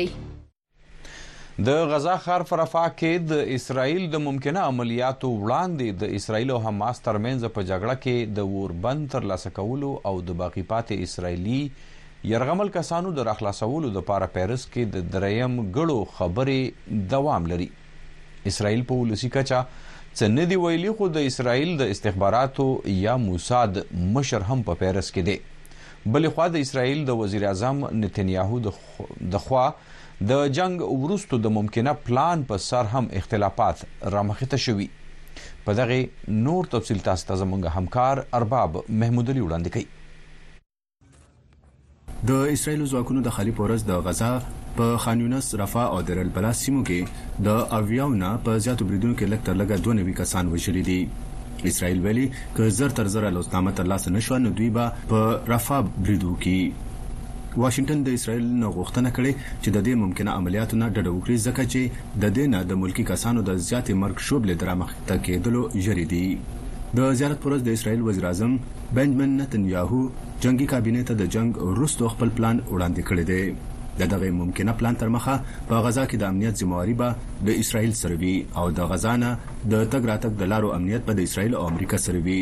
اوسئ 0.00 0.08
د 1.66 1.84
غزا 1.90 2.14
خار 2.22 2.42
فرفا 2.48 2.80
کې 3.00 3.20
د 3.32 3.46
اسرایل 3.58 4.02
د 4.14 4.20
ممکنه 4.24 4.64
عملیاتو 4.72 5.28
وړاندې 5.32 6.02
د 6.02 6.18
اسرایل 6.18 6.50
او 6.56 6.58
حماس 6.66 7.00
ترمنځ 7.06 7.52
په 7.58 7.64
جګړه 7.70 7.96
کې 8.04 8.36
د 8.38 8.50
وربند 8.56 9.08
تر 9.14 9.28
لاسه 9.30 9.52
کولو 9.60 9.92
او 10.10 10.14
د 10.30 10.36
باقی 10.42 10.64
پاتې 10.72 11.06
اسرایلی 11.10 11.60
يرغمل 12.34 12.72
کسانو 12.76 13.14
د 13.16 13.26
راخلاصولو 13.30 13.92
د 13.96 14.06
پاره 14.12 14.28
پیرس 14.36 14.66
کې 14.68 14.94
د 14.94 15.10
دریم 15.16 15.58
غړو 15.78 15.98
خبرې 16.20 17.10
دوام 17.16 17.48
لري 17.54 17.68
اسرایل 18.52 18.84
په 18.90 19.00
ولسی 19.02 19.32
کچا 19.40 19.62
څنګه 19.72 20.50
دی 20.52 20.58
ویلي 20.64 20.92
خو 20.98 21.08
د 21.16 21.28
اسرایل 21.32 21.72
د 21.84 21.92
استخباراتو 21.94 22.68
یا 23.00 23.16
موساد 23.28 23.82
مشر 24.18 24.46
هم 24.52 24.62
په 24.68 24.80
پیرس 24.84 25.10
کې 25.16 25.30
دی 25.30 25.38
بل 26.14 26.26
خو 26.34 26.44
د 26.54 26.56
اسرایل 26.64 26.98
د 27.06 27.10
وزیر 27.20 27.42
اعظم 27.46 27.78
نتنیاهو 28.00 28.58
د 29.32 29.38
خوا 29.46 29.62
د 30.30 30.32
جنگ 30.58 30.84
وروسته 30.90 31.34
د 31.46 31.52
ممکنه 31.54 31.94
پلان 32.08 32.44
په 32.50 32.60
سر 32.66 32.90
هم 32.92 33.08
اختلافات 33.22 33.80
رامخته 34.16 34.60
شوي 34.66 34.86
په 35.64 35.74
دغه 35.80 35.98
نور 36.46 36.62
تفصیل 36.76 37.02
تاسو 37.10 37.28
ته 37.32 37.40
زموږ 37.42 37.74
همکار 37.80 38.22
ارباب 38.40 38.78
محمود 39.02 39.32
علي 39.36 39.42
وړاندې 39.46 39.68
کوي 39.74 39.88
د 42.32 42.46
اسرایل 42.54 42.86
ځواکونو 42.96 43.26
د 43.28 43.36
خلیپ 43.40 43.60
ورځ 43.66 43.86
د 43.92 44.02
غزا 44.08 44.32
په 44.80 44.92
خان 45.06 45.18
یونس 45.28 45.46
رفا 45.64 45.84
او 45.96 46.00
درل 46.12 46.30
بلا 46.40 46.52
سیمو 46.62 46.80
کې 46.88 47.00
د 47.50 47.52
اویاونا 47.80 48.32
په 48.48 48.58
زیاتو 48.68 48.90
بریدو 48.90 49.14
کې 49.14 49.30
لکټر 49.36 49.54
لګا 49.62 49.76
دوه 49.88 49.94
نوي 50.02 50.14
کسان 50.22 50.44
وژل 50.54 50.78
دي 50.90 51.00
اسرائیل 51.68 51.98
ویلي 52.06 52.26
ک 52.56 52.68
زر 52.78 52.88
تر 52.98 53.06
زر 53.14 53.30
لوستامه 53.36 53.72
تر 53.80 53.84
لاس 53.92 54.08
نشو 54.16 54.36
نو 54.44 54.50
دوی 54.58 54.68
به 54.78 55.06
په 55.12 55.24
رفا 55.52 55.80
بریدو 55.90 56.32
کې 56.44 56.86
واشنگټن 57.60 58.02
د 58.06 58.18
اسرایل 58.18 58.46
نه 58.62 58.70
غوښتنه 58.76 59.12
کړې 59.18 59.42
چې 59.42 59.68
د 59.76 59.84
دې 59.84 59.94
ممکنه 60.04 60.34
عملیاتو 60.40 60.80
نه 60.82 60.88
ډډه 60.96 61.12
وکړي 61.12 61.36
ځکه 61.46 61.70
چې 61.74 62.18
د 62.24 62.34
دې 62.38 62.46
نه 62.54 62.60
د 62.72 62.80
ملکی 62.82 63.04
کسانو 63.12 63.44
د 63.50 63.56
زیاتې 63.68 64.00
مرګ 64.02 64.26
شوبلې 64.28 64.60
درامخ 64.62 64.92
ته 65.12 65.22
کېدلو 65.28 65.86
جری 65.86 66.04
دي 66.14 66.24
د 66.98 67.10
زیارت 67.20 67.42
پرز 67.46 67.64
د 67.68 67.78
اسرایل 67.78 68.02
وزیر 68.08 68.26
اعظم 68.32 68.58
بنجمن 68.98 69.32
نتنیاهو 69.38 70.02
جنگي 70.44 70.68
کابینه 70.74 71.06
ته 71.08 71.18
د 71.22 71.32
جنگ 71.38 71.62
روس 71.80 71.96
خپل 72.16 72.34
پلان 72.38 72.60
وړاندې 72.68 73.08
کړی 73.08 73.24
دی 73.32 73.74
د 73.98 74.02
دغه 74.08 74.30
ممکنه 74.30 74.72
پلان 74.78 74.96
تر 75.00 75.08
مخه 75.16 75.34
په 75.68 75.74
غزا 75.84 76.02
کې 76.06 76.16
د 76.20 76.24
امنیت 76.32 76.54
ځمواري 76.62 76.94
به 77.02 77.36
د 77.48 77.60
اسرایل 77.62 77.92
سره 78.00 78.14
وي 78.22 78.34
او 78.62 78.66
د 78.78 78.90
غزانه 78.90 79.30
د 79.44 79.74
تګ 79.92 80.02
راتګ 80.10 80.32
د 80.40 80.50
لارو 80.52 80.72
امنیت 80.78 81.02
به 81.06 81.12
د 81.20 81.28
اسرایل 81.28 81.52
او 81.60 81.62
امریکا 81.72 81.98
سره 82.08 82.18
وي 82.26 82.38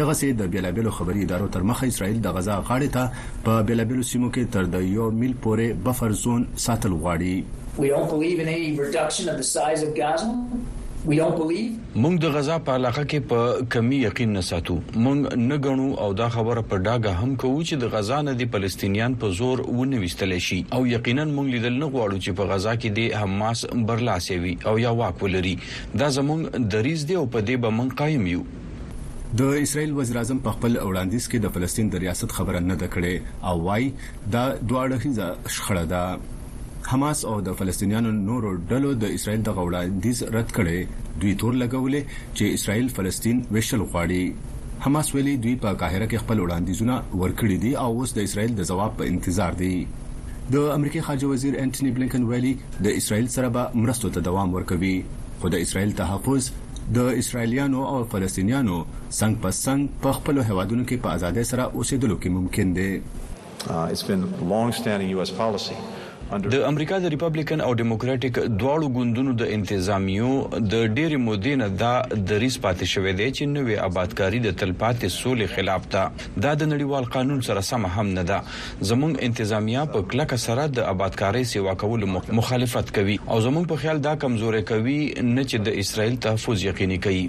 دغه 0.00 0.12
سي 0.20 0.28
د 0.42 0.52
بیلابلو 0.52 0.90
خبري 0.98 1.22
ادارو 1.24 1.48
تر 1.56 1.62
مخه 1.70 1.84
اسرایل 1.94 2.18
د 2.26 2.36
غزا 2.36 2.56
غاړې 2.68 2.88
ته 2.98 3.04
په 3.48 3.52
بیلابلو 3.70 4.02
سیمو 4.10 4.28
کې 4.36 4.44
تر 4.56 4.64
د 4.76 4.86
یو 4.98 5.08
میل 5.22 5.34
پورې 5.46 5.66
بفر 5.88 6.18
زون 6.26 6.46
ساتل 6.68 6.92
غواړي 7.02 7.34
We 7.86 7.90
don't 7.96 8.10
believe 8.14 8.40
in 8.46 8.54
any 8.58 8.70
reduction 8.84 9.24
of 9.34 9.42
the 9.42 9.48
size 9.54 9.82
of 9.88 9.92
Gaza. 10.00 10.30
مونږ 11.06 12.14
د 12.22 12.34
غزا 12.34 12.56
په 12.66 12.74
علاقه 12.78 13.02
کې 13.10 13.20
په 13.30 13.62
کمی 13.74 13.96
یقین 14.00 14.28
نه 14.34 14.42
ساتو 14.48 14.74
مونږ 14.88 15.46
نه 15.48 15.56
غنو 15.64 15.86
او 16.02 16.12
دا 16.20 16.26
خبره 16.34 16.62
په 16.72 16.78
ډاګه 16.82 17.14
هم 17.22 17.32
کوو 17.44 17.62
چې 17.68 17.80
د 17.84 17.88
غزا 17.94 18.18
نه 18.28 18.34
د 18.42 18.48
فلسطینیان 18.52 19.16
په 19.24 19.32
زور 19.40 19.62
ونه 19.78 20.02
وستل 20.04 20.36
شي 20.48 20.58
او 20.76 20.80
یقینا 20.90 21.24
مونږ 21.30 21.48
لیدل 21.56 21.74
نه 21.80 21.88
غواړو 21.94 22.22
چې 22.24 22.36
په 22.40 22.52
غزا 22.52 22.74
کې 22.76 22.98
د 22.98 23.16
حماس 23.22 23.62
برلاسي 23.90 24.36
وي 24.44 24.52
او 24.72 24.74
یا 24.84 24.92
واک 25.02 25.24
ولري 25.26 25.54
دا 26.04 26.10
زمونږ 26.18 26.62
دریز 26.76 27.04
دی 27.10 27.16
او 27.22 27.24
په 27.38 27.44
دې 27.48 27.64
به 27.64 27.78
مونږ 27.78 27.98
قایم 28.02 28.28
یو 28.34 29.40
د 29.42 29.56
اسرایل 29.64 29.96
وزیر 29.98 30.20
اعظم 30.22 30.44
په 30.46 30.58
خپل 30.60 30.78
وړاندیز 30.84 31.26
کې 31.34 31.42
د 31.46 31.56
فلسطین 31.58 31.90
د 31.96 32.04
ریاست 32.06 32.36
خبره 32.38 32.62
نه 32.70 32.78
ده 32.84 32.90
کړې 32.98 33.50
او 33.52 33.66
وای 33.66 33.90
دا 34.36 34.44
دواړه 34.60 35.02
هیڅ 35.06 35.52
شخړه 35.56 35.84
ده 35.94 36.04
حماس 36.90 37.24
او 37.24 37.34
د 37.46 37.52
فلسطینیانو 37.58 38.10
نورو 38.12 38.54
ډلو 38.70 38.92
د 39.02 39.12
اسرائیل 39.16 39.42
د 39.44 39.50
غوړاندیز 39.58 40.22
رد 40.36 40.52
کړي 40.56 40.78
دوی 41.22 41.34
تور 41.42 41.54
لګولې 41.54 42.00
چې 42.36 42.54
اسرائیل 42.58 42.88
فلسطین 42.96 43.42
وشل 43.56 43.82
غواړي 43.92 44.22
حماس 44.86 45.14
ویلي 45.14 45.34
دوی 45.44 45.54
په 45.64 45.74
قاهره 45.82 46.06
کې 46.10 46.24
خپل 46.24 46.40
وړاندیزونه 46.44 46.96
ورکړي 47.22 47.56
دي 47.64 47.72
او 47.84 47.90
اوس 48.00 48.14
د 48.18 48.28
اسرائیل 48.30 48.54
د 48.60 48.68
جواب 48.70 48.96
په 49.02 49.12
انتظار 49.14 49.58
دي 49.62 49.72
د 50.54 50.68
امریکای 50.76 51.02
خارجه 51.08 51.30
وزیر 51.34 51.60
انټونی 51.62 51.92
بلنکن 51.98 52.26
ویلي 52.32 52.52
د 52.88 52.90
اسرائیل 53.02 53.28
سره 53.36 53.52
به 53.58 53.82
مرستو 53.84 54.10
ته 54.18 54.26
دوام 54.30 54.54
ورکوي 54.58 54.94
خو 55.40 55.52
د 55.56 55.64
اسرائیل 55.68 55.92
تحفظ 56.04 56.50
د 57.00 57.12
اسرایلیانو 57.22 57.86
او 57.94 58.02
فلسطینیانو 58.14 58.78
څنګ 58.92 59.44
په 59.44 59.56
څنګ 59.64 60.04
په 60.06 60.18
خپل 60.20 60.42
هوادونو 60.52 60.84
کې 60.84 61.06
په 61.06 61.18
ازادۍ 61.18 61.48
سره 61.54 61.72
اوسېدلو 61.72 62.22
کې 62.22 62.38
ممکن 62.38 62.76
دی 62.80 62.92
uh, 62.92 63.90
it's 63.94 64.06
been 64.14 64.26
long 64.54 64.76
standing 64.82 65.16
us 65.26 65.30
policy 65.42 65.82
د 66.40 66.54
امریکا 66.66 66.98
د 67.00 67.06
ریپابلیکن 67.14 67.60
او 67.62 67.72
ډیموکراټک 67.78 68.38
دواړو 68.60 68.86
ګوندونو 68.96 69.32
د 69.42 69.50
انتظامیو 69.56 70.28
د 70.72 70.74
ډېری 70.96 71.16
مودې 71.24 71.54
نه 71.62 71.68
دا 71.82 71.90
د 72.30 72.40
ریس 72.44 72.56
پاتې 72.64 72.86
شوې 72.92 73.12
دی 73.18 73.26
چې 73.36 73.44
نوې 73.56 73.76
آبادکاری 73.88 74.38
د 74.46 74.56
تلپاتې 74.60 75.08
سولې 75.18 75.46
خلاف 75.56 75.86
ده 75.96 76.06
دا 76.44 76.54
د 76.54 76.72
نړیوال 76.72 77.04
قانون 77.18 77.42
سره 77.48 77.60
سم 77.70 77.86
هم 77.94 78.08
نه 78.18 78.22
ده 78.34 78.42
زموږ 78.90 79.20
انتظامیا 79.30 79.84
په 79.92 80.04
کلکه 80.12 80.36
سره 80.48 80.66
د 80.80 80.90
آبادکاری 80.96 81.44
سیوا 81.54 81.74
کول 81.86 82.08
مخالفت 82.40 82.94
کوي 83.00 83.18
او 83.28 83.40
زموږ 83.48 83.68
په 83.72 83.82
خیال 83.84 84.02
دا 84.10 84.14
کمزوري 84.26 84.62
کوي 84.74 85.00
نه 85.06 85.48
چې 85.50 85.56
د 85.70 85.78
اسرایل 85.86 86.16
تحفظ 86.28 86.64
یقیني 86.70 86.98
کوي 87.08 87.26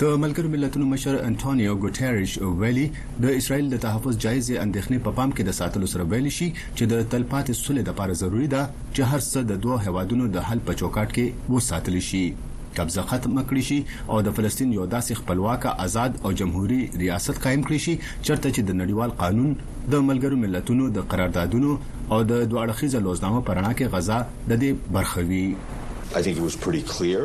د 0.00 0.06
ملګر 0.22 0.46
ملتونو 0.52 0.86
مشر 0.86 1.14
انټونیو 1.26 1.72
ګوټریش 1.82 2.32
ویلي 2.62 2.82
د 3.24 3.36
اسرایل 3.38 3.66
د 3.74 3.78
تحفظ 3.84 4.14
جایزې 4.24 4.54
اندېښنې 4.64 4.98
په 5.06 5.12
پام 5.20 5.30
کې 5.36 5.42
د 5.48 5.56
ساتلو 5.58 5.86
سره 5.92 6.04
ویل 6.10 6.28
شي 6.38 6.48
چې 6.76 6.84
د 6.90 7.06
تلپاتې 7.12 7.54
صلح 7.60 7.84
لپاره 7.88 8.16
ضروری 8.22 8.48
ده 8.56 8.62
چې 8.94 9.02
هر 9.12 9.20
څه 9.30 9.40
د 9.52 9.62
دوه 9.68 9.78
هوادونو 9.86 10.26
د 10.34 10.44
حل 10.50 10.60
په 10.66 10.76
چوکاټ 10.80 11.14
کې 11.16 11.56
وساتل 11.56 11.96
شي 12.08 12.22
قبضه 12.80 13.06
ختم 13.14 13.38
کړی 13.38 13.64
شي 13.70 13.78
او 14.10 14.20
د 14.28 14.36
فلسطین 14.40 14.76
یو 14.78 14.84
داسې 14.96 15.20
خپلواک 15.22 15.66
آزاد 15.86 16.20
او 16.24 16.34
جمهوریي 16.42 16.88
ریاست 17.06 17.42
قائم 17.48 17.64
کړی 17.70 17.88
شي 17.88 17.96
چرته 18.04 18.44
چې 18.44 18.70
د 18.72 18.78
نړیوال 18.82 19.16
قانون 19.24 19.56
د 19.94 20.06
ملګرو 20.10 20.44
ملتونو 20.44 20.92
د 21.00 21.10
قراردادونو 21.14 21.72
او 21.80 22.22
د 22.34 22.46
دوه 22.52 22.68
اړخیزه 22.68 23.06
لوزنامه 23.08 23.44
پرانه 23.50 23.72
کې 23.74 23.98
غزا 23.98 24.22
د 24.36 24.54
دې 24.54 24.94
برخوي 25.00 25.44
I 26.18 26.20
think 26.24 26.38
it 26.46 26.50
was 26.50 26.54
pretty 26.64 26.82
clear 26.96 27.22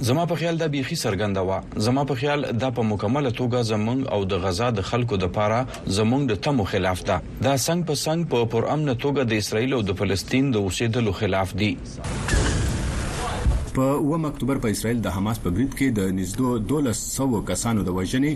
زما 0.00 0.24
په 0.30 0.34
خیال 0.40 0.56
دا 0.58 0.66
بيخي 0.74 0.96
سرګنده 1.04 1.42
و 1.48 1.58
زما 1.86 2.04
په 2.10 2.14
خیال 2.20 2.46
دا 2.64 2.70
په 2.76 2.82
مکمله 2.90 3.30
توګه 3.40 3.62
زمونږ 3.72 4.00
او 4.16 4.20
د 4.30 4.42
غزا 4.44 4.68
د 4.78 4.86
خلکو 4.90 5.16
د 5.22 5.32
پاره 5.38 5.60
زمونږ 5.98 6.22
د 6.30 6.40
تمو 6.46 6.64
خلاف 6.72 7.02
ده 7.10 7.16
دا 7.42 7.56
څنګه 7.66 7.86
په 7.88 7.94
څنګه 8.04 8.24
په 8.32 8.50
پر 8.54 8.68
امن 8.74 8.88
توګه 8.94 9.22
د 9.30 9.42
اسرایل 9.42 9.72
او 9.78 9.82
د 9.88 9.98
فلسطین 10.02 10.50
د 10.50 10.56
اوسېدلو 10.66 11.12
خلاف 11.22 11.54
دي 11.62 11.72
په 13.76 13.84
1 14.14 14.24
اکتوبر 14.28 14.58
په 14.64 14.72
اسرائیل 14.74 14.98
د 15.04 15.12
حماس 15.16 15.38
په 15.42 15.50
برید 15.56 15.72
کې 15.76 15.94
د 15.98 16.10
نږدې 16.16 16.88
1200 16.88 17.44
کسانو 17.50 17.84
د 17.88 17.94
وژنې 17.98 18.32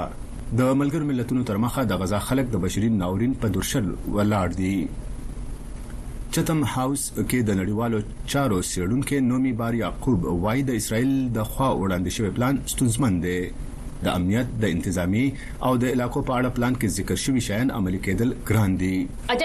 د 0.62 0.80
ملګر 0.82 1.10
ملتونو 1.10 1.42
تر 1.52 1.60
مخه 1.66 1.86
د 1.94 2.00
غزا 2.04 2.24
خلک 2.30 2.52
د 2.56 2.64
بشرین 2.68 2.98
ناورین 3.04 3.36
په 3.44 3.54
درشل 3.58 3.92
ولاړ 3.92 4.58
دي 4.62 4.74
چتم 6.38 6.58
هاوس 6.72 7.02
کې 7.28 7.38
د 7.48 7.56
نړیوالو 7.60 7.98
چارو 8.32 8.58
سیړونکو 8.70 9.16
نومي 9.30 9.52
باریا 9.60 9.88
کوب 10.04 10.20
وای 10.44 10.60
د 10.68 10.76
اسرایل 10.80 11.10
د 11.38 11.48
خوا 11.54 11.68
وړاندې 11.74 12.10
شوی 12.16 12.30
پلان 12.36 12.54
ستونزمن 12.72 13.14
دی 13.24 13.38
د 14.06 14.08
امنیت 14.16 14.50
د 14.62 14.72
انتظامی 14.74 15.22
او 15.68 15.70
د 15.84 15.92
علاقو 15.96 16.20
په 16.26 16.34
اړه 16.38 16.50
پلان 16.56 16.74
کې 16.80 16.96
ذکر 16.96 17.16
شوی 17.22 17.40
شایان 17.46 17.70
عملي 17.78 17.98
کېدل 18.06 18.34
ګران 18.50 18.74
دي 18.82 18.90
uh, 19.32 19.36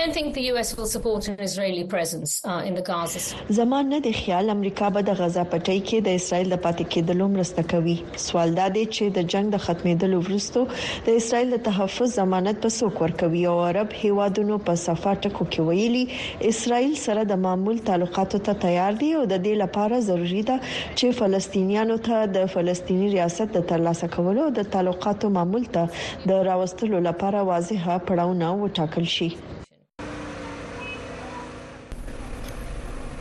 زمان 3.60 3.90
نه 3.94 4.00
د 4.08 4.14
خیال 4.18 4.54
امریکا 4.56 4.90
به 4.98 5.04
د 5.08 5.18
غزا 5.22 5.46
پټۍ 5.54 5.80
کې 5.88 6.04
د 6.08 6.20
اسرایل 6.20 6.52
د 6.52 6.62
پاتې 6.66 6.84
کېدلو 6.98 7.30
مرسته 7.38 7.64
کوي 7.72 7.96
سوال 8.26 8.54
دا 8.60 8.68
دی 8.76 8.84
چې 8.86 9.16
د 9.18 9.28
جنگ 9.36 9.56
د 9.56 9.64
ختمېدلو 9.66 10.22
وروسته 10.30 10.84
د 11.10 11.18
اسرایل 11.24 11.50
د 11.56 11.64
تحفظ 11.70 12.14
ضمانت 12.22 12.62
په 12.68 12.72
څوک 12.78 13.02
ورکوي 13.06 13.44
او 13.54 13.58
عرب 13.72 13.98
هیوادونو 14.04 14.60
په 14.70 14.78
صفه 14.86 15.16
ټکو 15.26 15.50
کې 15.58 15.60
ویلي 15.72 16.06
اسرایل 16.54 16.94
سره 17.08 17.26
د 17.34 17.42
معمول 17.48 17.82
تعلقاتو 17.90 18.44
ته 18.52 18.62
تیار 18.68 18.94
دي 19.02 19.10
او 19.22 19.26
د 19.26 19.34
دې 19.34 19.66
لپاره 19.66 20.06
ضروری 20.14 20.44
ده 20.54 20.60
چې 20.70 21.20
فلسطینیانو 21.24 22.00
ته 22.12 22.32
د 22.38 22.50
فلسطینی 22.60 23.12
ریاست 23.18 23.58
د 23.60 23.68
ترلاسه 23.76 24.12
کولو 24.20 24.42
دواړو 24.44 24.60
د 24.60 24.70
تعلقاتو 24.76 25.30
معمول 25.40 25.66
ته 25.78 26.30
د 26.32 26.46
راوستلو 26.50 27.00
لپاره 27.08 27.42
واضح 27.50 27.84
پړاوونه 28.10 28.54
وټاکل 28.64 29.08
شي 29.16 29.28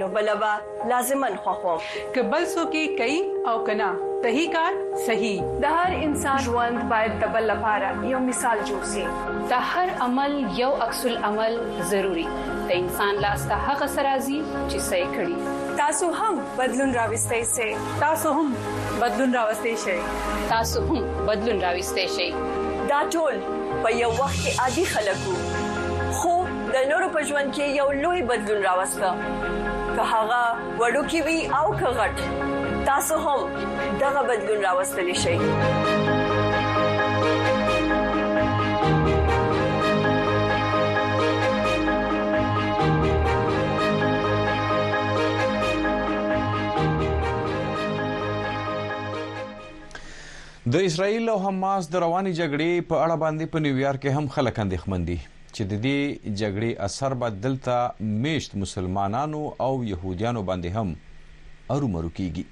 نو 0.02 0.06
بلوا 0.18 0.50
لازمن 0.90 1.34
خوخم 1.46 1.80
که 2.14 2.22
بل 2.34 2.44
سو 2.54 2.62
کې 2.72 2.84
کئ 3.00 3.16
او 3.52 3.56
کنا 3.70 3.88
تہی 4.26 4.44
کار 4.56 4.74
صحیح 5.08 5.40
د 5.64 5.74
هر 5.78 5.96
انسان 6.08 6.38
ژوند 6.48 6.84
باید 6.92 7.16
د 7.24 7.32
بل 7.36 7.44
لپاره 7.52 7.90
یو 8.12 8.20
مثال 8.30 8.58
جوړ 8.70 8.82
شي 8.94 9.04
د 9.52 9.54
هر 9.72 9.88
عمل 10.08 10.34
یو 10.62 10.70
عکس 10.88 11.02
العمل 11.14 11.54
ضروری 11.94 12.26
د 12.50 12.74
انسان 12.82 13.14
لاس 13.26 13.48
ته 13.54 13.60
هغه 13.70 13.88
سرازي 13.96 14.38
چې 14.70 14.78
صحیح 14.90 15.16
کړي 15.16 15.80
تاسو 15.82 16.12
هم 16.22 16.42
بدلون 16.62 16.94
راوستئ 17.00 17.42
سي 17.56 17.68
تاسو 18.06 18.36
هم 18.42 18.54
بدلون 19.06 19.36
راوستئ 19.40 19.76
شئ 19.86 19.98
تاسو 20.54 20.86
هم 20.92 21.04
بدلون 21.32 21.62
راوستئ 21.68 22.06
شئ 22.20 22.30
دا 22.92 23.00
ټول 23.16 23.34
په 23.84 23.90
یو 24.02 24.12
وخت 24.20 24.38
کې 24.44 24.52
عادي 24.64 24.86
خلک 24.94 25.20
خو 26.20 26.34
د 26.76 26.78
نورو 26.92 27.08
په 27.16 27.20
ژوند 27.30 27.48
کې 27.56 27.66
یو 27.80 27.88
لوی 28.04 28.22
بدلون 28.32 28.60
راوسته 28.68 29.10
که 29.96 30.04
هغه 30.14 30.42
وړوکی 30.84 31.20
وي 31.30 31.40
او 31.62 31.68
که 31.82 31.88
غټ 32.00 32.18
تاسو 32.92 33.14
هم 33.26 33.40
دغه 34.06 34.22
بدلون 34.30 34.60
راوستلی 34.70 35.16
شئ 35.26 35.36
د 50.76 50.80
اسرایل 50.86 51.30
او 51.32 51.36
حماس 51.42 51.86
د 51.92 52.00
رواني 52.04 52.32
جګړې 52.38 52.86
په 52.88 53.04
اړه 53.04 53.16
باندې 53.20 53.46
په 53.52 53.60
نیویارک 53.66 54.02
کې 54.06 54.14
هم 54.16 54.26
خلک 54.38 54.58
اندېخمن 54.64 55.04
دي 55.10 55.14
چې 55.26 55.68
د 55.74 55.78
دې 55.84 56.34
جګړې 56.42 56.72
اثر 56.88 57.14
به 57.22 57.38
دلته 57.44 58.16
میشت 58.24 58.56
مسلمانانو 58.64 59.42
او 59.68 59.70
يهوديانو 59.90 60.42
باندې 60.50 60.80
هم 60.80 61.54
ارومرو 61.78 62.10
کیږي 62.18 62.44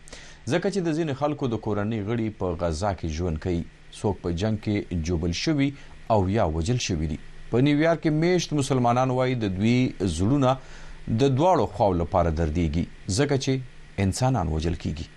ځکه 0.54 0.72
چې 0.76 0.86
د 0.86 0.96
ځین 1.00 1.12
خلکو 1.24 1.50
د 1.56 1.60
کورنۍ 1.66 2.00
غړي 2.12 2.30
په 2.44 2.62
غزا 2.62 2.92
کې 3.02 3.18
ژوند 3.18 3.42
کوي 3.48 3.62
څوک 3.98 4.22
په 4.24 4.36
جنگ 4.44 4.62
کې 4.68 5.02
جوبل 5.10 5.34
شوی 5.42 5.68
او 6.16 6.20
یا 6.38 6.46
وجل 6.60 6.80
شوی 6.88 7.10
دي 7.16 7.18
په 7.52 7.66
نیویارک 7.70 8.04
کې 8.06 8.22
میشت 8.24 8.56
مسلمانانو 8.62 9.18
وايي 9.20 9.36
د 9.44 9.52
دوی 9.58 9.76
زړونه 10.20 10.56
د 11.10 11.36
دواړو 11.42 11.68
خواو 11.76 12.00
لپاره 12.04 12.38
درديږي 12.40 13.14
ځکه 13.20 13.44
چې 13.48 14.08
انسانان 14.08 14.56
وجل 14.58 14.80
کیږي 14.86 15.10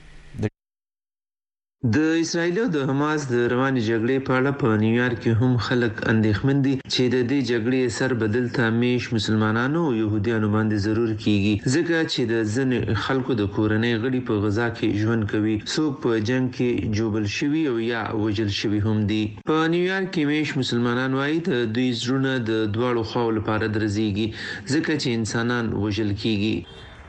د 1.96 1.96
اسرایل 2.24 2.56
او 2.62 2.68
د 2.76 2.78
حماس 2.88 3.20
د 3.32 3.34
رواني 3.52 3.80
جګړې 3.90 4.16
په 4.26 4.32
اړه 4.38 4.50
په 4.60 4.68
نیویارک 4.84 5.18
کې 5.24 5.32
هم 5.40 5.52
خلک 5.66 5.94
اندېښمن 6.12 6.56
دي 6.66 6.74
چې 6.94 7.02
د 7.14 7.16
دې 7.30 7.38
جګړې 7.50 7.82
سر 7.98 8.10
بدل 8.22 8.44
تامیش 8.58 9.02
مسلمانانو 9.16 9.80
او 9.88 9.92
يهوديانو 10.02 10.48
باندې 10.56 10.76
ضرور 10.86 11.10
کیږي 11.24 11.54
ځکه 11.74 11.96
چې 12.12 12.22
د 12.32 12.34
ځن 12.54 12.70
خلکو 13.04 13.32
د 13.40 13.42
کورنۍ 13.56 13.94
غړي 14.02 14.20
په 14.28 14.34
غزا 14.42 14.68
کې 14.76 14.96
ژوند 15.02 15.22
کوي 15.32 15.56
څوک 15.74 15.92
په 16.02 16.10
جنگ 16.28 16.44
کې 16.56 16.68
جوبل 16.96 17.24
شوي 17.38 17.62
او 17.70 17.76
یا 17.92 18.02
وجل 18.24 18.50
شوي 18.60 18.80
هم 18.86 18.98
دي 19.10 19.22
په 19.48 19.56
نیویارک 19.72 20.08
کې 20.14 20.22
میش 20.30 20.50
مسلمانان 20.62 21.10
وایي 21.18 21.38
د 21.50 21.52
دوی 21.74 21.90
زړه 22.04 22.34
د 22.50 22.52
دواړو 22.74 23.02
خواو 23.10 23.36
لپاره 23.38 23.64
درزيږي 23.76 24.26
ځکه 24.72 24.92
چې 25.02 25.08
انسانان 25.18 25.64
وجل 25.84 26.10
کیږي 26.22 26.56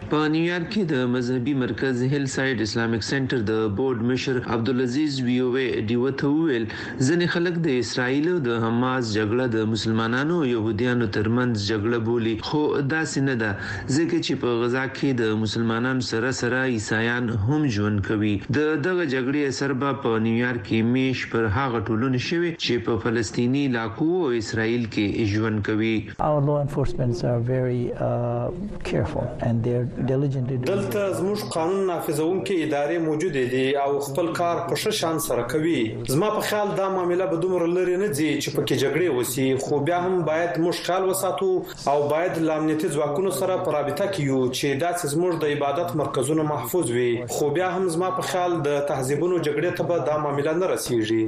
په 0.09 0.27
نیویارک 0.33 0.67
کې 0.73 0.83
د 0.89 1.07
مذهبي 1.13 1.53
مرکز 1.61 2.01
هیل 2.11 2.25
سايد 2.33 2.61
اسلامیک 2.65 3.03
سنټر 3.05 3.39
د 3.47 3.63
بورډ 3.77 4.03
مشر 4.11 4.37
عبدالعزيز 4.55 5.15
ویوي 5.25 5.63
دیوته 5.89 6.29
ویل 6.35 6.67
ځنې 6.75 7.25
خلک 7.33 7.57
د 7.65 7.73
اسرایل 7.79 8.29
او 8.33 8.35
د 8.45 8.61
حماس 8.65 9.09
جګړه 9.15 9.47
د 9.55 9.65
مسلمانانو 9.71 10.37
او 10.41 10.45
يهودانو 10.51 11.07
ترمنځ 11.17 11.65
جګړه 11.71 12.05
بولی 12.11 12.35
خو 12.51 12.61
دا 12.93 13.01
سینه 13.15 13.35
ده 13.41 13.49
ځکه 13.63 14.13
چې 14.13 14.41
په 14.45 14.53
غزا 14.61 14.85
کې 14.93 15.17
د 15.23 15.33
مسلمانانو 15.41 16.07
سره 16.11 16.31
سره 16.39 16.61
عیسایان 16.77 17.27
هم 17.49 17.67
ژوند 17.79 18.03
کوي 18.07 18.33
د 18.59 18.79
دغه 18.87 19.09
جګړې 19.15 19.55
اثر 19.55 19.75
به 19.83 19.99
په 20.05 20.23
نیویارک 20.29 20.63
کې 20.63 20.93
میش 20.95 21.25
پر 21.35 21.49
هغه 21.57 21.83
ټولون 21.89 22.17
شوی 22.29 22.53
چې 22.63 22.87
په 22.87 23.03
فلسطینی 23.07 23.65
علاقو 23.73 24.09
او 24.23 24.31
اسرایل 24.41 24.87
کې 24.95 25.35
ژوند 25.35 25.65
کوي 25.71 25.93
our 26.31 26.41
law 26.53 26.57
enforcement 26.69 27.27
are 27.35 27.37
very 27.53 27.83
uh, 28.09 28.47
careful 28.93 29.29
and 29.51 29.63
they're 29.69 29.85
ډیلیجنټ 30.09 30.45
دي 30.49 30.55
دلته 30.71 31.01
زموږ 31.19 31.39
قانون 31.55 31.79
نافذونکې 31.91 32.63
ادارې 32.65 32.97
موجود 33.05 33.37
دي 33.53 33.63
او 33.83 33.89
خپل 34.07 34.27
کار 34.39 34.61
په 34.69 34.75
ښه 34.81 34.91
شان 34.99 35.17
سره 35.27 35.45
کوي 35.53 35.79
زما 36.13 36.29
په 36.35 36.41
خیال 36.49 36.73
دا 36.79 36.89
معاملې 36.95 37.29
به 37.31 37.37
دومره 37.45 37.67
لري 37.77 37.95
نه 38.03 38.09
دي 38.19 38.29
چې 38.41 38.49
پکې 38.55 38.81
جګړې 38.83 39.07
وسی 39.17 39.47
خو 39.65 39.79
بیا 39.89 39.99
هم 40.05 40.15
باید 40.29 40.59
موږ 40.65 40.83
خیال 40.89 41.09
وساتو 41.09 41.49
او 41.93 41.97
باید 42.13 42.39
لامنیتي 42.49 42.89
ځواکونو 42.95 43.31
سره 43.39 43.57
په 43.65 43.75
رابطه 43.77 44.05
کې 44.13 44.21
یو 44.31 44.43
چې 44.57 44.79
دا 44.83 44.91
زموږ 45.13 45.41
د 45.41 45.55
عبادت 45.55 45.89
مرکزونه 46.01 46.47
محفوظ 46.53 46.91
وي 46.97 47.09
خو 47.37 47.49
بیا 47.59 47.71
هم 47.75 47.89
زما 47.97 48.11
په 48.21 48.29
خیال 48.31 48.55
د 48.67 48.79
تهذیبونو 48.93 49.43
جګړې 49.47 49.77
ته 49.77 49.83
به 49.91 50.07
دا 50.11 50.15
معاملې 50.23 50.63
نه 50.63 50.73
رسیږي 50.75 51.23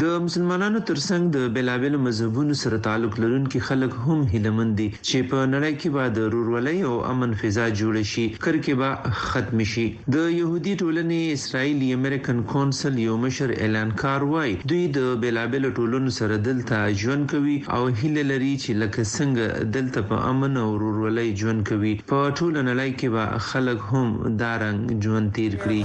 د 0.00 0.08
مسلمانانو 0.24 0.80
ترڅنګ 0.88 1.22
د 1.36 1.46
بیلابېلو 1.54 1.98
مذهبونو 2.02 2.54
سره 2.62 2.76
تعلق 2.82 3.14
لرونکي 3.22 3.62
خلک 3.68 3.94
هم 4.02 4.18
هیلمن 4.34 4.68
دي 4.80 4.84
چې 5.08 5.24
په 5.32 5.38
نړۍ 5.54 5.72
کې 5.80 5.88
به 5.96 6.04
د 6.18 6.28
رورولۍ 6.34 6.78
او 6.90 6.94
امن 7.12 7.32
فضا 7.40 7.64
جوړ 7.80 7.94
شي 8.10 8.26
کرکې 8.44 8.74
به 8.82 9.16
ختم 9.22 9.62
شي 9.72 9.86
د 10.16 10.28
يهودي 10.34 10.74
ټولنې 10.82 11.20
اسرایلی 11.38 11.88
امریکن 11.96 12.44
کونسل 12.54 13.00
یو 13.06 13.16
مشر 13.24 13.54
اعلان 13.56 13.90
کار 14.04 14.28
وای 14.34 14.54
دوی 14.74 14.80
د 15.00 15.10
بیلابېلو 15.26 15.70
ټولنو 15.80 16.14
سره 16.20 16.38
دلته 16.50 16.78
ژوند 17.02 17.24
کوي 17.34 17.56
او 17.76 17.82
هیله 18.00 18.22
لري 18.32 18.54
چې 18.62 18.70
لکه 18.86 19.02
څنګه 19.16 19.46
دلته 19.80 20.08
په 20.14 20.30
امن 20.32 20.52
او 20.64 20.70
رورولۍ 20.86 21.28
ژوند 21.44 21.60
کوي 21.74 21.92
په 22.14 22.20
ټول 22.38 22.52
نړۍ 22.68 22.90
کې 22.98 23.08
به 23.14 23.26
خلک 23.48 23.78
هم 23.92 24.08
دارنګ 24.42 24.82
ژوند 25.04 25.28
تیر 25.38 25.52
کړي 25.68 25.80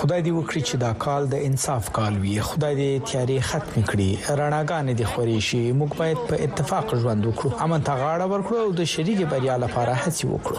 خدای 0.00 0.22
دې 0.26 0.32
وکړي 0.38 0.62
چې 0.68 0.74
دا 0.84 0.92
کال 1.04 1.22
د 1.30 1.36
انصاف 1.48 1.84
کال 1.96 2.14
وي 2.22 2.34
خدای 2.50 2.74
دې 2.80 2.92
تیاری 3.08 3.38
ختم 3.48 3.76
کړي 3.90 4.10
رڼاګانې 4.38 4.94
دې 4.98 5.06
خوري 5.12 5.38
شي 5.48 5.62
موږ 5.78 5.90
باید 6.00 6.18
په 6.30 6.34
اتفاق 6.46 6.86
ژوند 7.00 7.22
وکړو 7.24 7.50
امن 7.64 7.80
ته 7.86 7.92
غاړه 8.02 8.26
ورکړو 8.32 8.56
او 8.64 8.70
د 8.80 8.90
شریک 8.92 9.20
بریا 9.32 9.54
لپاره 9.64 9.92
هڅه 10.02 10.24
وکړو 10.32 10.58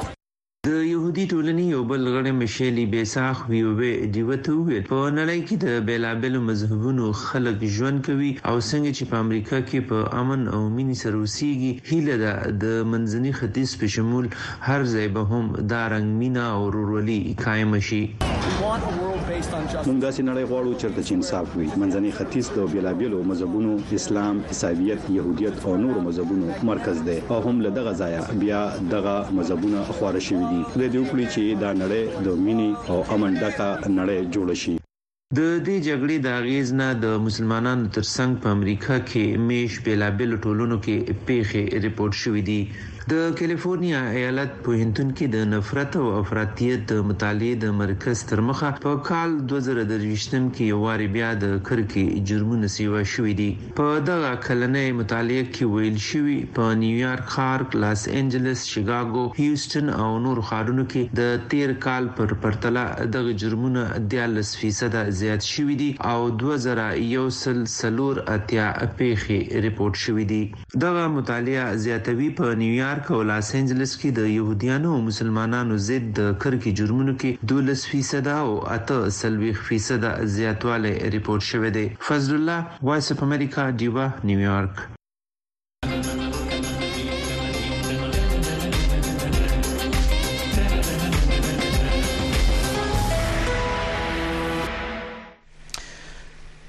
د 0.68 0.72
يهودي 0.92 1.24
ټولنې 1.32 1.66
یو 1.76 1.84
بل 1.90 2.02
غړی 2.14 2.32
مشیلی 2.40 2.84
بیساخ 2.94 3.42
ویوبې 3.50 3.92
دیوته 4.16 4.56
وویل 4.56 4.82
په 4.90 4.98
نړۍ 5.18 5.40
کې 5.48 5.56
د 5.64 5.86
بیلابلو 5.90 6.42
مذهبونو 6.48 7.06
خلک 7.20 7.62
ژوند 7.76 8.00
کوي 8.08 8.32
او 8.50 8.56
څنګه 8.70 8.92
چې 8.98 9.04
په 9.12 9.18
امریکا 9.26 9.60
کې 9.70 9.86
په 9.92 10.02
امن 10.22 10.42
او 10.56 10.60
مینې 10.78 10.96
سره 11.04 11.16
اوسېږي 11.22 11.72
هیله 11.92 12.18
ده 12.24 12.34
د 12.64 12.82
منځني 12.96 13.32
ختیځ 13.40 13.80
په 13.84 13.94
شمول 13.96 14.28
هر 14.68 14.82
ځای 14.96 15.08
به 15.20 15.22
هم 15.32 15.48
دا 15.74 15.80
رنګ 15.94 16.10
مینا 16.26 16.46
او 16.58 16.60
ورورولي 16.66 17.20
قائم 17.46 17.80
شي 17.92 18.02
موږ 18.20 19.98
داسې 20.06 20.22
نړۍ 20.30 20.44
غواړو 20.52 20.72
چې 20.82 20.88
د 20.98 21.00
انصاف 21.18 21.48
وي 21.58 21.68
منځني 21.84 22.12
ختیځ 22.20 22.46
د 22.58 22.70
بیلابلو 22.74 23.24
مذهبونو 23.32 23.72
اسلام 24.02 24.36
عیسویت 24.52 25.02
يهودیت 25.20 25.56
او 25.66 25.72
نور 25.88 25.96
مذهبونو 26.10 26.46
مرکز 26.74 26.98
دی 27.10 27.18
او 27.32 27.38
هم 27.50 27.56
له 27.66 27.70
دغه 27.82 27.92
ځایه 28.02 28.24
بیا 28.46 28.62
دغه 28.98 29.18
مذهبونه 29.42 29.80
خورشي 30.00 30.48
دي 30.52 30.60
خدای 30.72 30.90
دې 30.94 31.00
وکړي 31.04 31.26
چې 31.34 31.42
دا 31.64 31.72
نړۍ 31.82 32.04
د 32.26 32.28
مینې 32.46 32.70
او 32.92 32.98
امن 33.16 33.32
ډکه 33.42 33.68
نړۍ 33.98 34.20
جوړ 34.34 34.48
شي 34.62 34.76
د 35.38 35.40
دې 35.68 35.78
جګړې 35.88 36.18
د 36.26 36.28
غیز 36.46 36.68
نه 36.82 36.88
د 37.04 37.06
مسلمانانو 37.26 37.92
ترڅنګ 37.96 38.32
په 38.44 38.48
امریکا 38.58 38.96
کې 39.10 39.24
میش 39.48 39.74
بیلابل 39.86 40.32
ټولونو 40.44 40.76
کې 40.86 40.96
پیښې 41.28 41.64
ریپورت 41.86 42.14
شوې 42.24 42.42
دي 42.50 42.62
د 43.12 43.36
کیلیفورنیا 43.38 44.00
ایالت 44.16 44.52
په 44.66 44.74
هندون 44.80 45.12
کې 45.18 45.28
د 45.36 45.46
نفرت 45.52 45.96
او 46.00 46.08
افراطیت 46.16 46.92
مطالعه 47.12 47.56
د 47.62 47.70
مرکز 47.78 48.22
تر 48.32 48.42
مخه 48.48 48.70
په 48.86 48.92
کال 49.08 49.32
2023م 49.54 50.42
کې 50.42 50.68
یو 50.72 50.80
واری 50.82 51.08
بیا 51.16 51.30
د 51.44 51.54
کرکې 51.70 52.26
جرمونه 52.32 52.70
سیوا 52.74 53.02
شوې 53.14 53.34
دي 53.40 53.48
په 53.80 53.96
دغه 54.10 54.32
کلنې 54.48 54.92
مطالعه 54.98 55.46
کې 55.46 55.72
ویل 55.76 55.98
شوې 56.10 56.36
په 56.58 56.76
نیویارک 56.82 57.34
ښار 57.38 57.80
لاس 57.86 58.04
انجلس 58.20 58.66
شیکاګو 58.74 59.26
هیوستن 59.40 59.90
او 60.04 60.10
نور 60.28 60.44
ښارونو 60.52 60.86
کې 60.94 61.22
د 61.22 61.48
13 61.56 61.82
کال 61.88 62.12
پر 62.20 62.36
پرتله 62.46 62.86
دغه 63.18 63.36
جرمونه 63.46 63.88
40% 63.96 65.00
زیات 65.24 65.50
شوې 65.56 65.80
دي 65.84 65.90
او 66.12 66.30
2001 66.46 67.66
سلور 67.80 68.22
اتیا 68.38 68.70
پیخي 69.02 69.42
ریپورت 69.70 70.02
شوې 70.06 70.32
دي 70.36 70.44
دغه 70.88 71.10
مطالعه 71.20 71.68
زیاتوي 71.90 72.32
په 72.42 72.54
نیویارک 72.64 72.96
نیویارک 73.00 73.12
او 73.18 73.24
لاس 73.32 73.50
انجلس 73.60 73.92
کې 74.00 74.10
د 74.20 74.22
يهوديانو 74.38 74.90
او 74.96 75.00
مسلمانانو 75.10 75.76
ضد 75.88 76.06
د 76.20 76.22
کرکې 76.42 76.72
جرمونو 76.80 77.14
کې 77.22 77.32
12% 77.52 78.28
او 78.48 78.54
8.3% 78.74 80.28
زیاتوالی 80.36 80.94
ریپورت 81.16 81.44
شوې 81.52 81.70
ده 81.76 81.84
فضل 82.08 82.32
الله 82.40 82.60
وایس 82.88 83.08
اف 83.14 83.20
امریکا 83.28 83.64
دیوا 83.82 84.06
نیویارک 84.30 84.76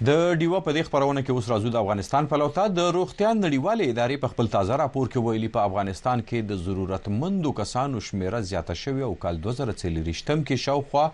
د 0.08 0.10
ډیو 0.40 0.58
په 0.66 0.72
دې 0.74 0.82
خبرونه 0.84 1.20
کې 1.24 1.32
اوس 1.36 1.48
راځو 1.50 1.70
د 1.72 1.78
افغانستان 1.78 2.26
په 2.28 2.36
لوتا 2.42 2.62
د 2.76 2.86
روغتیا 2.96 3.30
نړیوالې 3.40 3.88
ادارې 3.94 4.16
په 4.20 4.30
خپل 4.34 4.46
تازه 4.54 4.76
راپور 4.80 5.08
کې 5.14 5.24
ویلي 5.24 5.50
په 5.56 5.66
افغانستان 5.70 6.22
کې 6.28 6.40
د 6.52 6.60
ضرورتمندو 6.68 7.52
کسانو 7.58 8.00
شمیره 8.06 8.40
زیاته 8.52 8.76
شوې 8.82 9.02
او 9.08 9.18
کال 9.24 9.40
2040 9.46 10.00
رښتم 10.06 10.44
کې 10.50 10.62
شاوخوا 10.62 11.04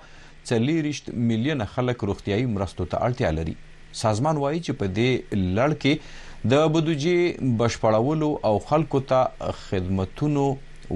40 0.51 1.09
میلیونه 1.33 1.67
خلک 1.73 2.05
روغتیايي 2.13 2.45
مرستو 2.53 2.87
ته 2.93 3.09
اړتیا 3.09 3.33
لري 3.41 3.57
سازمان 4.03 4.43
وایي 4.45 4.63
چې 4.69 4.79
په 4.85 4.93
دې 5.01 5.43
لړ 5.59 5.77
کې 5.87 6.55
د 6.55 6.71
بودیجې 6.77 7.53
بشپړولو 7.65 8.31
او 8.53 8.63
خلکو 8.71 9.03
ته 9.15 9.53
خدماتونو 9.65 10.47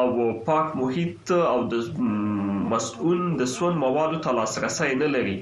او 0.00 0.26
پاک 0.50 0.76
محیط 0.82 1.32
او 1.52 1.58
د 1.76 2.04
مسؤل 2.74 3.24
د 3.44 3.52
سون 3.56 3.80
موادو 3.86 4.22
ته 4.28 4.36
لاسرسي 4.40 4.92
نه 5.04 5.10
لري 5.16 5.38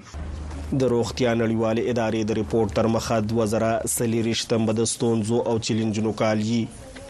د 0.72 0.82
روغتیا 0.94 1.30
نړیوال 1.42 1.78
ادارې 1.90 2.20
د 2.26 2.30
ریپورت 2.40 2.70
تر 2.78 2.86
مخه 2.96 3.14
د 3.28 3.36
وزرا 3.38 3.70
سلیریشتم 3.96 4.66
بدستونزو 4.66 5.36
او 5.52 5.54
چیلنجونو 5.68 6.12
کالی 6.20 6.58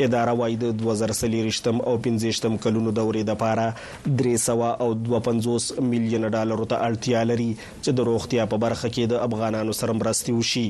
اداره 0.07 0.33
وايي 0.41 0.55
د 0.63 0.73
2023 0.83 1.75
او 1.91 1.93
15 2.07 2.57
کلونو 2.67 2.91
دورې 2.99 3.23
د 3.31 3.37
پاره 3.43 3.67
352 4.23 5.91
میلیون 5.91 6.25
ډالر 6.37 6.63
ته 6.71 6.77
اړتیا 6.89 7.23
لري 7.33 7.51
چې 7.85 7.91
د 8.01 8.09
روغتیا 8.11 8.47
په 8.55 8.61
برخه 8.65 8.89
کې 8.95 9.05
د 9.13 9.15
افغانانو 9.29 9.73
سره 9.81 9.93
مرستي 10.05 10.33
وشي 10.39 10.65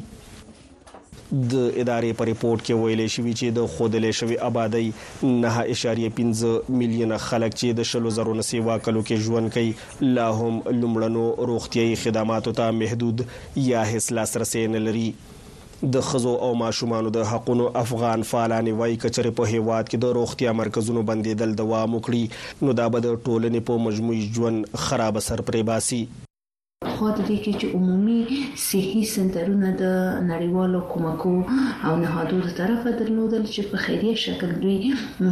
د 1.32 1.56
ادارې 1.80 2.12
په 2.20 2.24
ریپورت 2.28 2.62
کې 2.66 2.74
ویلي 2.82 3.04
شوی 3.14 3.32
چې 3.40 3.50
د 3.56 3.66
خودلې 3.74 4.10
شوی 4.18 4.38
آبادی 4.46 4.90
9.5 6.12 6.70
میلیونه 6.78 7.18
خلک 7.24 7.52
چې 7.56 7.74
د 7.80 7.86
شلو 7.90 8.10
زرو 8.16 8.32
نسی 8.38 8.60
واکلو 8.68 9.02
کې 9.10 9.26
ژوند 9.26 9.52
کوي 9.56 10.10
لا 10.16 10.24
هم 10.38 10.56
لمړنو 10.78 11.46
روغتيایي 11.52 11.92
خدماتو 12.04 12.52
ته 12.60 12.72
محدود 12.80 13.22
یا 13.66 13.84
هیڅ 13.92 14.12
لاسرسي 14.18 14.62
نه 14.74 14.80
لري 14.88 15.04
د 15.98 16.04
خزو 16.06 16.32
او 16.46 16.48
ماشومانو 16.62 17.12
د 17.18 17.28
حقونو 17.34 17.68
افغان 17.84 18.24
فعالان 18.32 18.72
وای 18.80 18.96
کچرې 19.04 19.36
په 19.42 19.52
هیواد 19.54 19.84
کې 19.92 20.02
د 20.06 20.16
روغتیا 20.20 20.56
مرکزونو 20.62 21.04
بندیدل 21.12 21.54
دوام 21.62 21.94
وکړي 22.00 22.66
نو 22.68 22.74
دا 22.82 22.88
به 22.96 23.06
د 23.06 23.14
ټولنې 23.22 23.70
په 23.70 23.84
مجموعي 23.86 24.26
ژوند 24.40 24.74
خراب 24.88 25.22
اثر 25.22 25.46
پرې 25.52 25.70
باسي 25.70 26.00
خو 26.94 27.06
د 27.16 27.18
دې 27.28 27.38
کې 27.44 27.52
چې 27.60 27.66
عمومي 27.76 28.20
صحي 28.68 29.02
سنټرونه 29.14 29.68
د 29.82 29.88
نړیوالو 30.30 30.78
کومکو 30.92 31.32
او 31.86 31.92
نهادو 32.04 32.36
د 32.44 32.48
طرفه 32.60 32.90
درلودل 33.00 33.42
چې 33.54 33.62
په 33.72 33.76
خیریه 33.84 34.14
شکل 34.24 34.50
دوی 34.62 34.78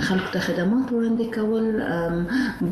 خلکو 0.08 0.28
ته 0.34 0.40
خدمات 0.48 0.86
وړاندې 0.90 1.26
کول 1.36 1.66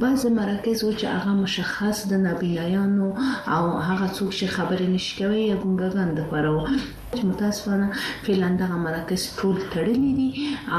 بعض 0.03 0.21
مراکز 0.41 0.79
و 0.85 0.93
چې 1.01 1.07
هغه 1.15 1.33
مشخص 1.45 1.99
د 2.11 2.23
نابینایانو 2.27 3.09
او 3.57 3.65
هغه 3.89 4.07
څوک 4.17 4.31
چې 4.39 4.47
خبرې 4.57 4.87
نشي 4.97 5.13
کوي 5.23 5.41
یا 5.51 5.57
ګونګان 5.63 6.09
د 6.19 6.29
پاره 6.35 6.77
چې 7.17 7.23
متاسفانه 7.31 7.89
فعلاً 8.29 8.49
دغه 8.63 8.77
مراکز 8.87 9.23
ټول 9.39 9.57
تړلي 9.73 10.11
دي 10.19 10.31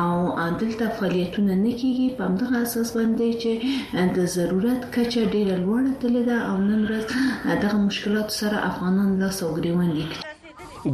او 0.02 0.16
دلته 0.62 0.86
فعالیتونه 0.98 1.54
نه 1.66 1.74
کیږي 1.82 2.08
په 2.18 2.22
همدغه 2.28 2.56
اساس 2.66 2.90
باندې 2.98 3.30
چې 3.42 3.54
د 4.18 4.32
ضرورت 4.38 4.82
کچه 4.96 5.22
ډیره 5.36 5.56
لوړه 5.64 5.92
تللې 6.02 6.24
ده 6.30 6.38
او 6.50 6.56
نن 6.70 6.82
ورځ 6.90 7.10
دغه 7.56 7.76
مشکلات 7.78 8.30
سره 8.32 8.58
افغانان 8.70 9.20
لاس 9.20 9.44
او 9.44 9.54
ګریوان 9.56 9.92
لیکي 10.00 10.26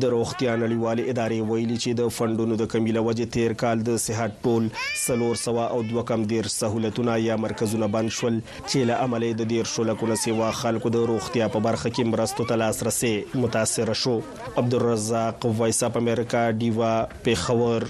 د 0.04 0.10
روغتیا 0.12 0.54
نړیوالې 0.60 1.14
ادارې 1.14 1.49
ویلي 1.49 1.76
چې 1.78 1.97
د 1.99 2.14
فندونو 2.18 2.56
د 2.60 2.68
کمی 2.74 2.93
لوجې 2.97 3.26
تیر 3.38 3.54
کال 3.64 3.82
د 3.89 3.97
صحت 4.04 4.38
ټول 4.45 4.70
سلور 5.06 5.41
سوا 5.41 5.66
او 5.76 5.80
دوه 5.89 6.04
کم 6.12 6.24
ډیر 6.34 6.49
سہولتونه 6.56 7.18
یا 7.24 7.36
مرکزونه 7.45 7.89
بند 7.95 8.14
شول 8.20 8.38
چې 8.45 8.89
له 8.91 8.99
عملې 9.08 9.41
د 9.41 9.51
ډیر 9.56 9.70
شولکونه 9.74 10.18
سیوا 10.24 10.51
خلکو 10.62 10.93
د 10.97 11.06
روغتیا 11.14 11.49
په 11.58 11.66
برخه 11.68 11.91
کې 11.91 12.14
مرستو 12.14 12.47
ته 12.54 12.62
لاسرسي 12.64 13.14
متاثر 13.45 13.93
شو 14.06 14.16
عبدالرزاق 14.64 15.47
وایس 15.62 15.84
اپ 15.89 16.01
امریکا 16.04 16.43
دیوا 16.64 16.93
پیښور 17.30 17.89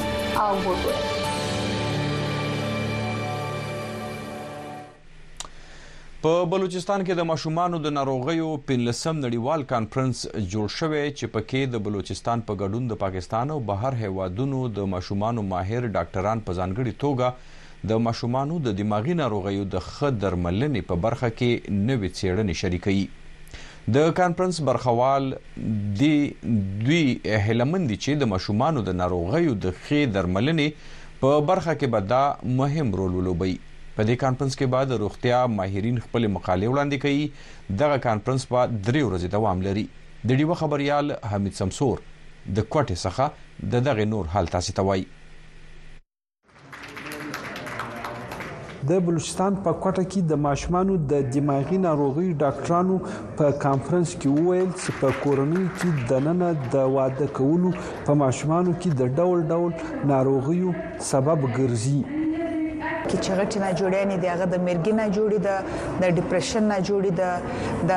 او 0.45 0.53
وګورئ 0.67 1.22
په 6.23 6.33
بلوچستان 6.51 7.01
کې 7.07 7.15
د 7.19 7.25
ماشومانو 7.29 7.77
د 7.85 7.91
ناروغیو 7.95 8.49
15م 8.67 9.15
نړیوال 9.21 9.63
کانفرنس 9.71 10.19
جوړ 10.35 10.67
شوی 10.75 10.99
چې 10.99 11.31
پکې 11.33 11.71
د 11.73 11.81
بلوچستان 11.87 12.43
په 12.51 12.53
ګډون 12.61 12.85
د 12.91 12.99
پاکستان 13.01 13.51
او 13.55 13.57
بهر 13.71 13.97
هیوادونو 14.07 14.59
د 14.77 14.87
ماشومانو 14.93 15.43
ماهر 15.47 15.87
ډاکټران 15.97 16.43
په 16.45 16.55
ځانګړي 16.59 16.99
توګه 17.01 17.89
د 17.91 17.99
ماشومانو 18.05 18.59
د 18.67 18.77
دماغي 18.77 19.17
ناروغیو 19.23 19.65
د 19.73 19.83
ښه 19.89 20.13
درملنې 20.21 20.87
په 20.93 21.01
برخه 21.07 21.31
کې 21.35 21.75
نوې 21.89 22.13
څېړنې 22.15 22.61
شریکوي 22.61 23.93
د 23.99 24.15
کانفرنس 24.21 24.61
برخوال 24.71 25.27
دی 26.03 26.13
دوی 26.85 27.03
هلمند 27.49 27.97
چې 27.97 28.23
د 28.23 28.31
ماشومانو 28.35 28.85
د 28.91 28.97
ناروغیو 29.03 29.57
د 29.67 29.75
ښه 29.83 30.15
درملنې 30.17 30.89
په 31.27 31.35
برخه 31.53 31.77
کې 31.83 31.95
به 31.97 32.09
دا 32.15 32.23
مهم 32.63 32.95
رول 33.03 33.19
ولوبوي 33.21 33.55
په 33.95 34.03
دې 34.09 34.15
کانفرنس 34.21 34.55
کې 34.59 34.65
بعد 34.73 34.91
روغتیا 35.01 35.39
ماهرین 35.55 35.97
خپل 36.03 36.25
مقاله 36.35 36.69
وړاندې 36.75 37.01
کړي 37.03 37.79
دغه 37.81 37.97
کانفرنس 38.05 38.45
په 38.53 38.61
درې 38.87 39.01
ورځې 39.09 39.35
دوام 39.35 39.59
لري 39.67 39.83
د 40.29 40.39
ډیو 40.41 40.57
خبريال 40.61 41.11
حمید 41.33 41.55
سمسور 41.61 41.99
د 42.55 42.65
کوټې 42.69 43.03
څخه 43.07 43.75
د 43.75 43.85
دغه 43.89 44.07
نور 44.13 44.31
حال 44.35 44.49
تاسو 44.55 44.75
ته 44.79 44.87
وایي 44.87 45.05
د 48.91 48.97
بلوچستان 49.09 49.57
په 49.65 49.73
کوټه 49.83 50.03
کې 50.13 50.21
د 50.33 50.41
ماشومانو 50.45 50.95
د 51.13 51.29
دماغي 51.35 51.77
ناروغي 51.83 52.25
ډاکټرانو 52.41 52.97
په 53.41 53.59
کانفرنس 53.65 54.15
کې 54.23 54.39
وویل 54.39 54.67
چې 54.71 54.97
په 55.03 55.21
کورنۍ 55.27 55.63
کې 55.77 56.09
د 56.09 56.25
نننه 56.25 56.73
د 56.73 56.89
واده 56.97 57.29
کولو 57.37 57.71
په 58.09 58.17
ماشومانو 58.23 58.75
کې 58.81 58.99
د 59.03 59.23
ډول 59.23 59.47
ډول 59.53 60.03
ناروغیو 60.15 60.75
سبب 61.11 61.47
ګرځي 61.47 62.22
کې 63.13 63.19
چې 63.25 63.31
غټ 63.39 63.51
نه 63.63 63.69
جوړې 63.79 64.01
نه 64.11 64.15
دی 64.21 64.27
هغه 64.35 64.45
د 64.53 64.55
مرګ 64.67 64.85
نه 64.99 65.05
جوړې 65.17 65.39
ده 65.47 65.55
د 66.01 66.03
ډیپریشن 66.17 66.63
نه 66.73 66.77
جوړې 66.87 67.11
ده 67.19 67.29
د 67.89 67.91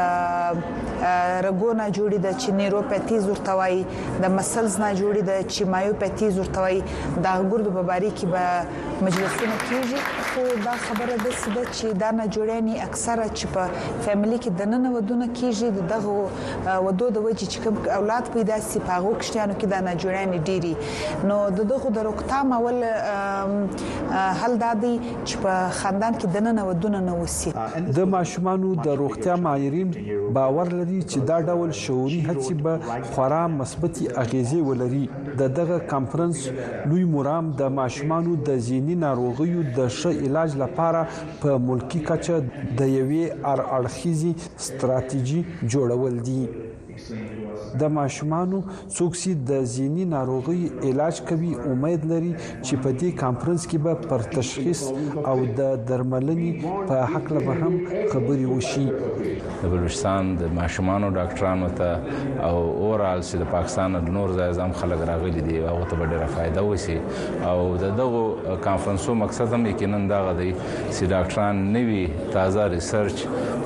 رګونه 1.47 1.85
جوړي 1.91 2.19
د 2.25 2.29
چینیروپاتي 2.41 3.19
زورتوي 3.27 3.85
د 4.23 4.31
مسلز 4.37 4.79
نه 4.81 4.91
جوړي 5.01 5.23
د 5.29 5.45
چیمایوپاتي 5.57 6.29
زورتوي 6.37 6.79
د 7.25 7.27
ګردو 7.53 7.71
په 7.77 7.83
باره 7.91 8.11
کې 8.17 8.27
به 8.33 9.05
مجلسونه 9.07 9.57
کیږي 9.69 10.01
خو 10.29 10.43
دا 10.67 10.75
خبره 10.87 11.17
ده 11.25 11.31
چې 11.37 11.87
دا 12.03 12.11
نه 12.19 12.27
جوړېنی 12.35 12.77
اکثره 12.89 13.29
چې 13.37 13.47
په 13.55 14.09
فاميلي 14.09 14.39
کې 14.39 14.51
د 14.59 14.69
نن 14.75 14.87
ودونه 14.97 15.29
کیږي 15.33 15.85
دغه 15.93 16.81
ودو 16.87 17.11
د 17.17 17.19
وجه 17.27 17.47
چې 17.47 17.59
کوم 17.65 17.81
اولاد 17.99 18.31
پیدا 18.39 18.59
سي 18.69 18.81
په 18.87 18.93
هغه 18.93 19.13
کښتیانو 19.21 19.59
کې 19.59 19.67
دا 19.73 19.81
نه 19.81 19.95
جوړېنی 20.03 20.39
ډيري 20.49 20.75
نو 21.29 21.37
دغه 21.61 21.95
د 21.99 22.09
روکتام 22.09 22.53
اول 22.59 22.81
حل 24.41 24.59
دادي 24.65 24.95
چې 25.25 25.45
په 25.45 25.71
خاندان 25.83 26.19
کې 26.19 26.27
د 26.37 26.47
نن 26.49 26.65
ودونه 26.71 27.01
نه 27.11 27.21
وسی 27.21 27.53
د 28.01 28.11
ماشومان 28.17 28.67
د 28.87 28.99
روغتیا 29.05 29.37
ماهرین 29.47 29.95
باور 30.37 30.71
لري 30.73 30.86
لري 30.87 31.01
چې 31.11 31.19
دا 31.31 31.37
ډول 31.49 31.71
شعوري 31.85 32.21
هڅې 32.29 32.55
به 32.65 32.75
خورا 33.13 33.43
مثبتي 33.61 34.05
اغیزې 34.23 34.61
ولري 34.69 35.05
د 35.41 35.43
دغه 35.59 35.77
کانفرنس 35.93 36.37
لوی 36.89 37.05
مرام 37.15 37.45
د 37.61 37.73
ماشومانو 37.79 38.33
د 38.49 38.61
زینی 38.67 38.97
ناروغیو 39.07 39.61
د 39.79 39.81
ښه 39.99 40.13
علاج 40.27 40.51
لپاره 40.63 41.01
په 41.43 41.51
ملکی 41.69 42.01
کچه 42.09 42.37
د 42.79 42.81
یوې 42.99 43.25
ار 43.53 43.61
اړخیزي 43.79 44.33
ستراتیژي 44.69 45.41
جوړول 45.75 46.15
دي 46.27 46.43
د 47.81 47.89
ماشومانو 47.99 48.59
څوک 48.97 49.13
سي 49.23 49.33
د 49.49 49.65
زینی 49.75 50.05
ناروغي 50.15 50.61
علاج 50.91 51.17
کوي 51.31 51.51
امید 51.73 52.01
لري 52.13 52.31
چې 52.67 52.75
په 52.83 52.91
دې 53.01 53.11
کانفرنس 53.23 53.63
کې 53.71 53.79
به 53.85 53.93
پر 54.13 54.21
تشخیص 54.37 54.81
او 55.33 55.35
د 55.59 55.61
درملنې 55.89 56.51
په 56.89 56.95
حق 57.15 57.27
له 57.39 57.57
هم 57.61 57.75
خبري 58.15 58.47
وشي 58.55 58.87
د 58.95 59.65
بلوچستان 59.71 60.23
د 60.41 60.57
ماشومانو 60.61 61.07
ډاکټرانو 61.19 61.69
ته 61.83 61.91
او 62.49 62.57
اورال 62.83 63.21
سي 63.31 63.37
د 63.45 63.53
پاکستان 63.57 63.91
د 64.01 64.11
نور 64.17 64.29
ځایزم 64.41 64.71
خلک 64.81 65.01
راغلي 65.13 65.41
دي 65.51 65.57
او 65.73 65.77
ته 65.91 66.09
ډیره 66.15 66.27
فائدہ 66.39 66.63
وسی 66.71 66.97
او 67.53 67.59
د 67.87 67.97
دغه 68.03 68.59
کانفرنسو 68.71 69.15
مقصد 69.27 69.49
هم 69.59 69.67
یقینا 69.75 70.01
دا 70.15 70.19
غدي 70.31 70.51
سي 70.97 71.07
ډاکټران 71.07 71.57
نوي 71.79 72.03
تازه 72.37 72.67
ریسرچ 72.77 73.17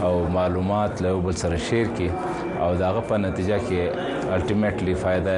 او 0.09 0.15
معلومات 0.39 1.03
له 1.09 1.21
بل 1.27 1.35
سره 1.47 1.57
شیر 1.71 1.87
کړي 1.99 2.11
او 2.63 2.75
داغه 2.79 3.01
په 3.11 3.17
نتیجه 3.25 3.59
کې 3.59 4.09
الټیمیټلی 4.37 4.95
فائدہ 5.03 5.35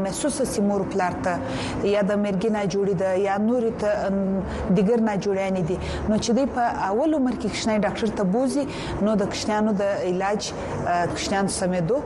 محسوسه 0.03 0.43
سیمور 0.55 0.81
پلارته 0.91 1.33
یا 1.95 2.01
د 2.09 2.19
مرګي 2.25 2.49
ناجوړي 2.57 2.93
د 3.01 3.05
یا 3.27 3.35
نورې 3.47 3.71
ته 3.81 3.91
دیګر 4.75 4.99
ناجوړیان 5.09 5.57
دي 5.69 5.77
نو 6.09 6.15
چې 6.23 6.31
دوی 6.37 6.47
په 6.57 6.63
اول 6.91 7.11
عمر 7.21 7.33
کې 7.41 7.49
کښنه 7.55 7.73
ډاکټر 7.85 8.09
ته 8.17 8.23
بوزي 8.33 8.63
نو 9.07 9.11
د 9.21 9.23
کښنانو 9.33 9.71
د 9.81 9.83
علاج 10.11 10.41
کښنان 11.17 11.45
سمېدو 11.59 11.97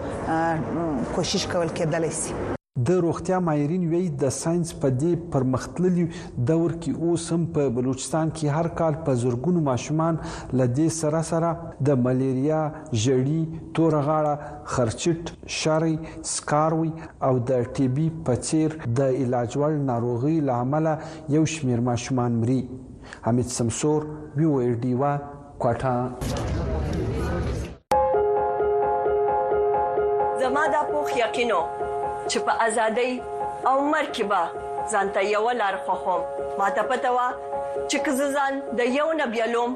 کوشش 1.19 1.43
کول 1.53 1.69
کېدلای 1.77 2.13
شي 2.21 2.31
د 2.79 2.89
روغتیا 3.05 3.37
ماهرین 3.45 3.81
وی 3.91 4.03
د 4.21 4.29
ساينس 4.41 4.69
په 4.81 4.89
دې 5.01 5.11
پرمختللي 5.31 6.03
دور 6.51 6.71
کې 6.83 6.91
اوس 7.07 7.25
هم 7.33 7.43
په 7.57 7.69
بلوچستان 7.79 8.29
کې 8.37 8.47
هر 8.57 8.67
کال 8.81 8.93
په 9.07 9.11
زورګونو 9.23 9.61
ماشومان 9.69 10.15
له 10.57 10.65
دې 10.77 10.87
سره 10.99 11.21
سره 11.31 11.49
د 11.89 11.99
ملیریا 12.05 12.61
ژړی 13.03 13.41
تور 13.75 13.93
غاړه 14.05 14.35
خرچټ 14.75 15.23
شری 15.59 15.95
سکاروي 16.35 16.89
او 17.31 17.43
د 17.51 17.67
ټي 17.75 17.87
بي 17.99 18.07
په 18.31 18.43
چیر 18.47 18.69
د 18.97 19.13
علاج 19.21 19.49
وړ 19.61 19.71
ناروغي 19.91 20.33
لامل 20.53 20.87
یو 21.37 21.43
شمیر 21.57 21.79
ماشومان 21.91 22.31
مري 22.47 22.59
حمید 23.29 23.49
سمسور 23.59 23.99
وی 24.39 24.45
او 24.53 24.61
ډی 24.87 24.93
وا 25.05 25.13
کوټا 25.67 25.95
زما 30.43 30.63
د 30.79 30.91
پوخ 30.95 31.15
یقینو 31.25 31.61
چې 32.31 32.39
په 32.47 32.53
ازادۍ 32.65 33.11
او 33.69 33.73
مرګ 33.91 34.09
کې 34.15 34.23
به 34.33 34.91
ځانته 34.91 35.21
یو 35.35 35.45
لار 35.61 35.75
خوخم 35.85 36.21
ماته 36.59 36.83
پته 36.91 37.09
وا 37.15 37.25
چې 37.89 37.97
کززان 38.05 38.53
د 38.81 38.93
یو 38.99 39.07
نبیلوم 39.21 39.71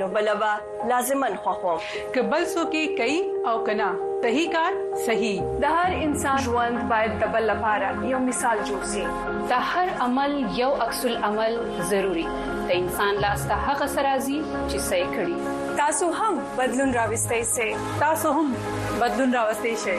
نو 0.00 0.06
بلبا 0.16 0.52
لازمن 0.92 1.34
خوخم 1.46 1.84
کبل 2.16 2.42
سو 2.54 2.64
کې 2.72 2.96
کئ 2.98 3.14
او 3.50 3.56
کنا 3.68 3.90
تہی 4.26 4.44
کار 4.54 4.78
صحیح 5.06 5.40
د 5.64 5.78
هر 5.80 5.96
انسان 6.08 6.42
ژوند 6.50 6.82
باید 6.94 7.16
د 7.24 7.32
بل 7.38 7.48
لپاره 7.54 7.94
یو 8.12 8.20
مثال 8.28 8.62
جوړ 8.70 8.92
شي 8.92 9.42
د 9.54 9.66
هر 9.72 9.94
عمل 10.08 10.38
یو 10.60 10.72
عکس 10.86 11.02
العمل 11.14 11.58
ضروری 11.92 12.26
د 12.52 12.72
انسان 12.84 13.24
لاس 13.26 13.48
ته 13.52 13.60
هغه 13.66 13.90
سرازي 13.96 14.38
چې 14.52 14.88
صحیح 14.92 15.12
کړي 15.18 15.60
تاسو 15.76 16.10
هم 16.12 16.36
بدلون 16.58 16.92
راوستئ 16.94 17.42
شئ 17.54 17.74
تاسو 18.00 18.28
هم 18.30 18.54
بدلون 19.00 19.34
راوستئ 19.34 19.74
شئ 19.84 19.98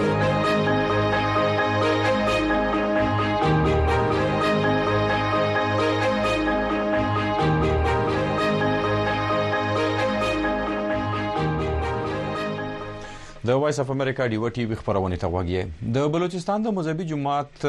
د 13.48 13.56
وایس 13.62 13.78
اف 13.80 13.88
امریکا 13.90 14.26
ډیو 14.32 14.48
ټي 14.56 14.64
وی 14.72 14.76
خبرونه 14.80 15.16
ته 15.22 15.28
وګورئ 15.36 15.86
د 15.94 16.04
بلوچستان 16.16 16.64
د 16.66 16.72
مذهبي 16.76 17.06
جماعت 17.12 17.64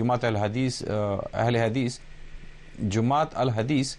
جماعت 0.00 0.26
الحدیث 0.28 0.76
اهل 0.96 1.56
حدیث 1.62 1.96
جماعت 2.96 3.34
الحدیث 3.44 3.90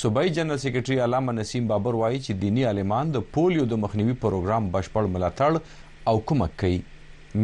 صوبای 0.00 0.32
جنرال 0.38 0.58
سیکریټری 0.64 0.98
علامه 1.04 1.34
نسیم 1.38 1.70
بابر 1.70 1.98
وایي 2.00 2.18
چې 2.26 2.40
دینی 2.42 2.66
عالمان 2.72 3.14
د 3.14 3.24
پولیو 3.38 3.64
د 3.70 3.80
مخنیوي 3.86 4.18
پروګرام 4.26 4.68
بشپړ 4.74 5.14
ملاتړ 5.14 6.04
او 6.12 6.18
کومک 6.32 6.58
کوي 6.64 6.78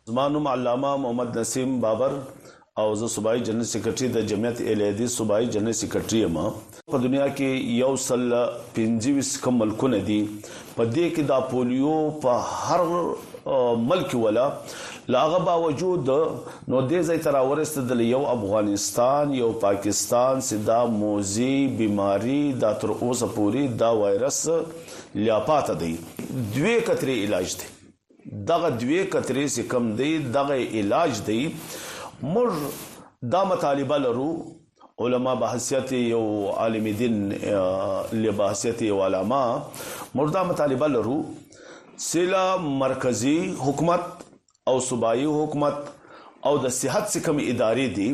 زمانم 0.09 0.49
علامه 0.53 0.89
محمد 1.03 1.29
نسیم 1.39 1.71
بابر 1.85 2.15
او 2.83 2.87
زه 3.03 3.09
صوبایي 3.13 3.43
جنرال 3.51 3.69
سیکریټري 3.69 4.09
د 4.17 4.27
جمعیت 4.31 4.59
الیدی 4.73 5.07
صوبایي 5.13 5.47
جنرال 5.57 5.77
سیکریټري 5.83 6.19
یم 6.25 6.35
په 6.95 7.01
دنیا 7.05 7.29
کې 7.37 7.71
یو 7.83 7.93
سل 8.07 8.27
25 8.79 9.31
کم 9.45 9.57
ملکونه 9.63 10.01
دي 10.11 10.19
په 10.33 10.87
دې 10.91 11.07
کې 11.13 11.31
دا 11.31 11.39
پولیو 11.55 11.95
په 12.25 12.35
هر 12.65 12.83
ملک 13.47 14.13
ولا 14.19 14.47
لاغه 15.15 15.39
باوجود 15.47 16.07
نو 16.09 16.79
دې 16.89 17.01
ځای 17.09 17.17
تر 17.25 17.35
اورستدل 17.39 17.99
یو 18.05 18.21
افغانستان 18.29 19.33
یو 19.35 19.51
پاکستان 19.63 20.41
سدا 20.47 20.77
موزي 20.93 21.53
بيماري 21.81 22.39
د 22.63 22.71
تر 22.83 22.93
اوسه 22.95 23.27
پوری 23.35 23.61
دا 23.83 23.89
وایرس 23.99 24.41
لیاپات 25.15 25.71
دی 25.79 25.95
دوی 26.55 26.73
کتري 26.89 27.19
علاج 27.27 27.55
دی 27.61 27.71
دغه 28.53 28.69
دوی 28.85 28.99
کتري 29.15 29.47
سي 29.57 29.63
کم 29.75 29.93
دی 30.01 30.11
دغه 30.25 30.59
علاج 30.81 31.21
دی 31.31 31.39
موږ 31.53 32.75
دا 33.35 33.43
مطالبه 33.53 33.97
لرو 34.09 34.29
علما 35.05 35.33
بحثیت 35.39 35.91
یو 35.93 36.25
عالم 36.57 36.85
دین 36.97 37.15
لباسیت 38.13 38.81
یو 38.81 39.01
علما 39.05 39.41
مردا 40.15 40.43
مطالبه 40.51 40.87
لرو 40.99 41.23
سلا 42.03 42.55
مرکزی 42.59 43.37
حکومت 43.59 43.99
او 44.67 44.79
صوبایي 44.79 45.25
حکومت 45.25 45.73
او 46.49 46.57
د 46.65 46.69
صحت 46.77 47.07
سکم 47.11 47.37
ادارې 47.43 47.93
دي 47.99 48.07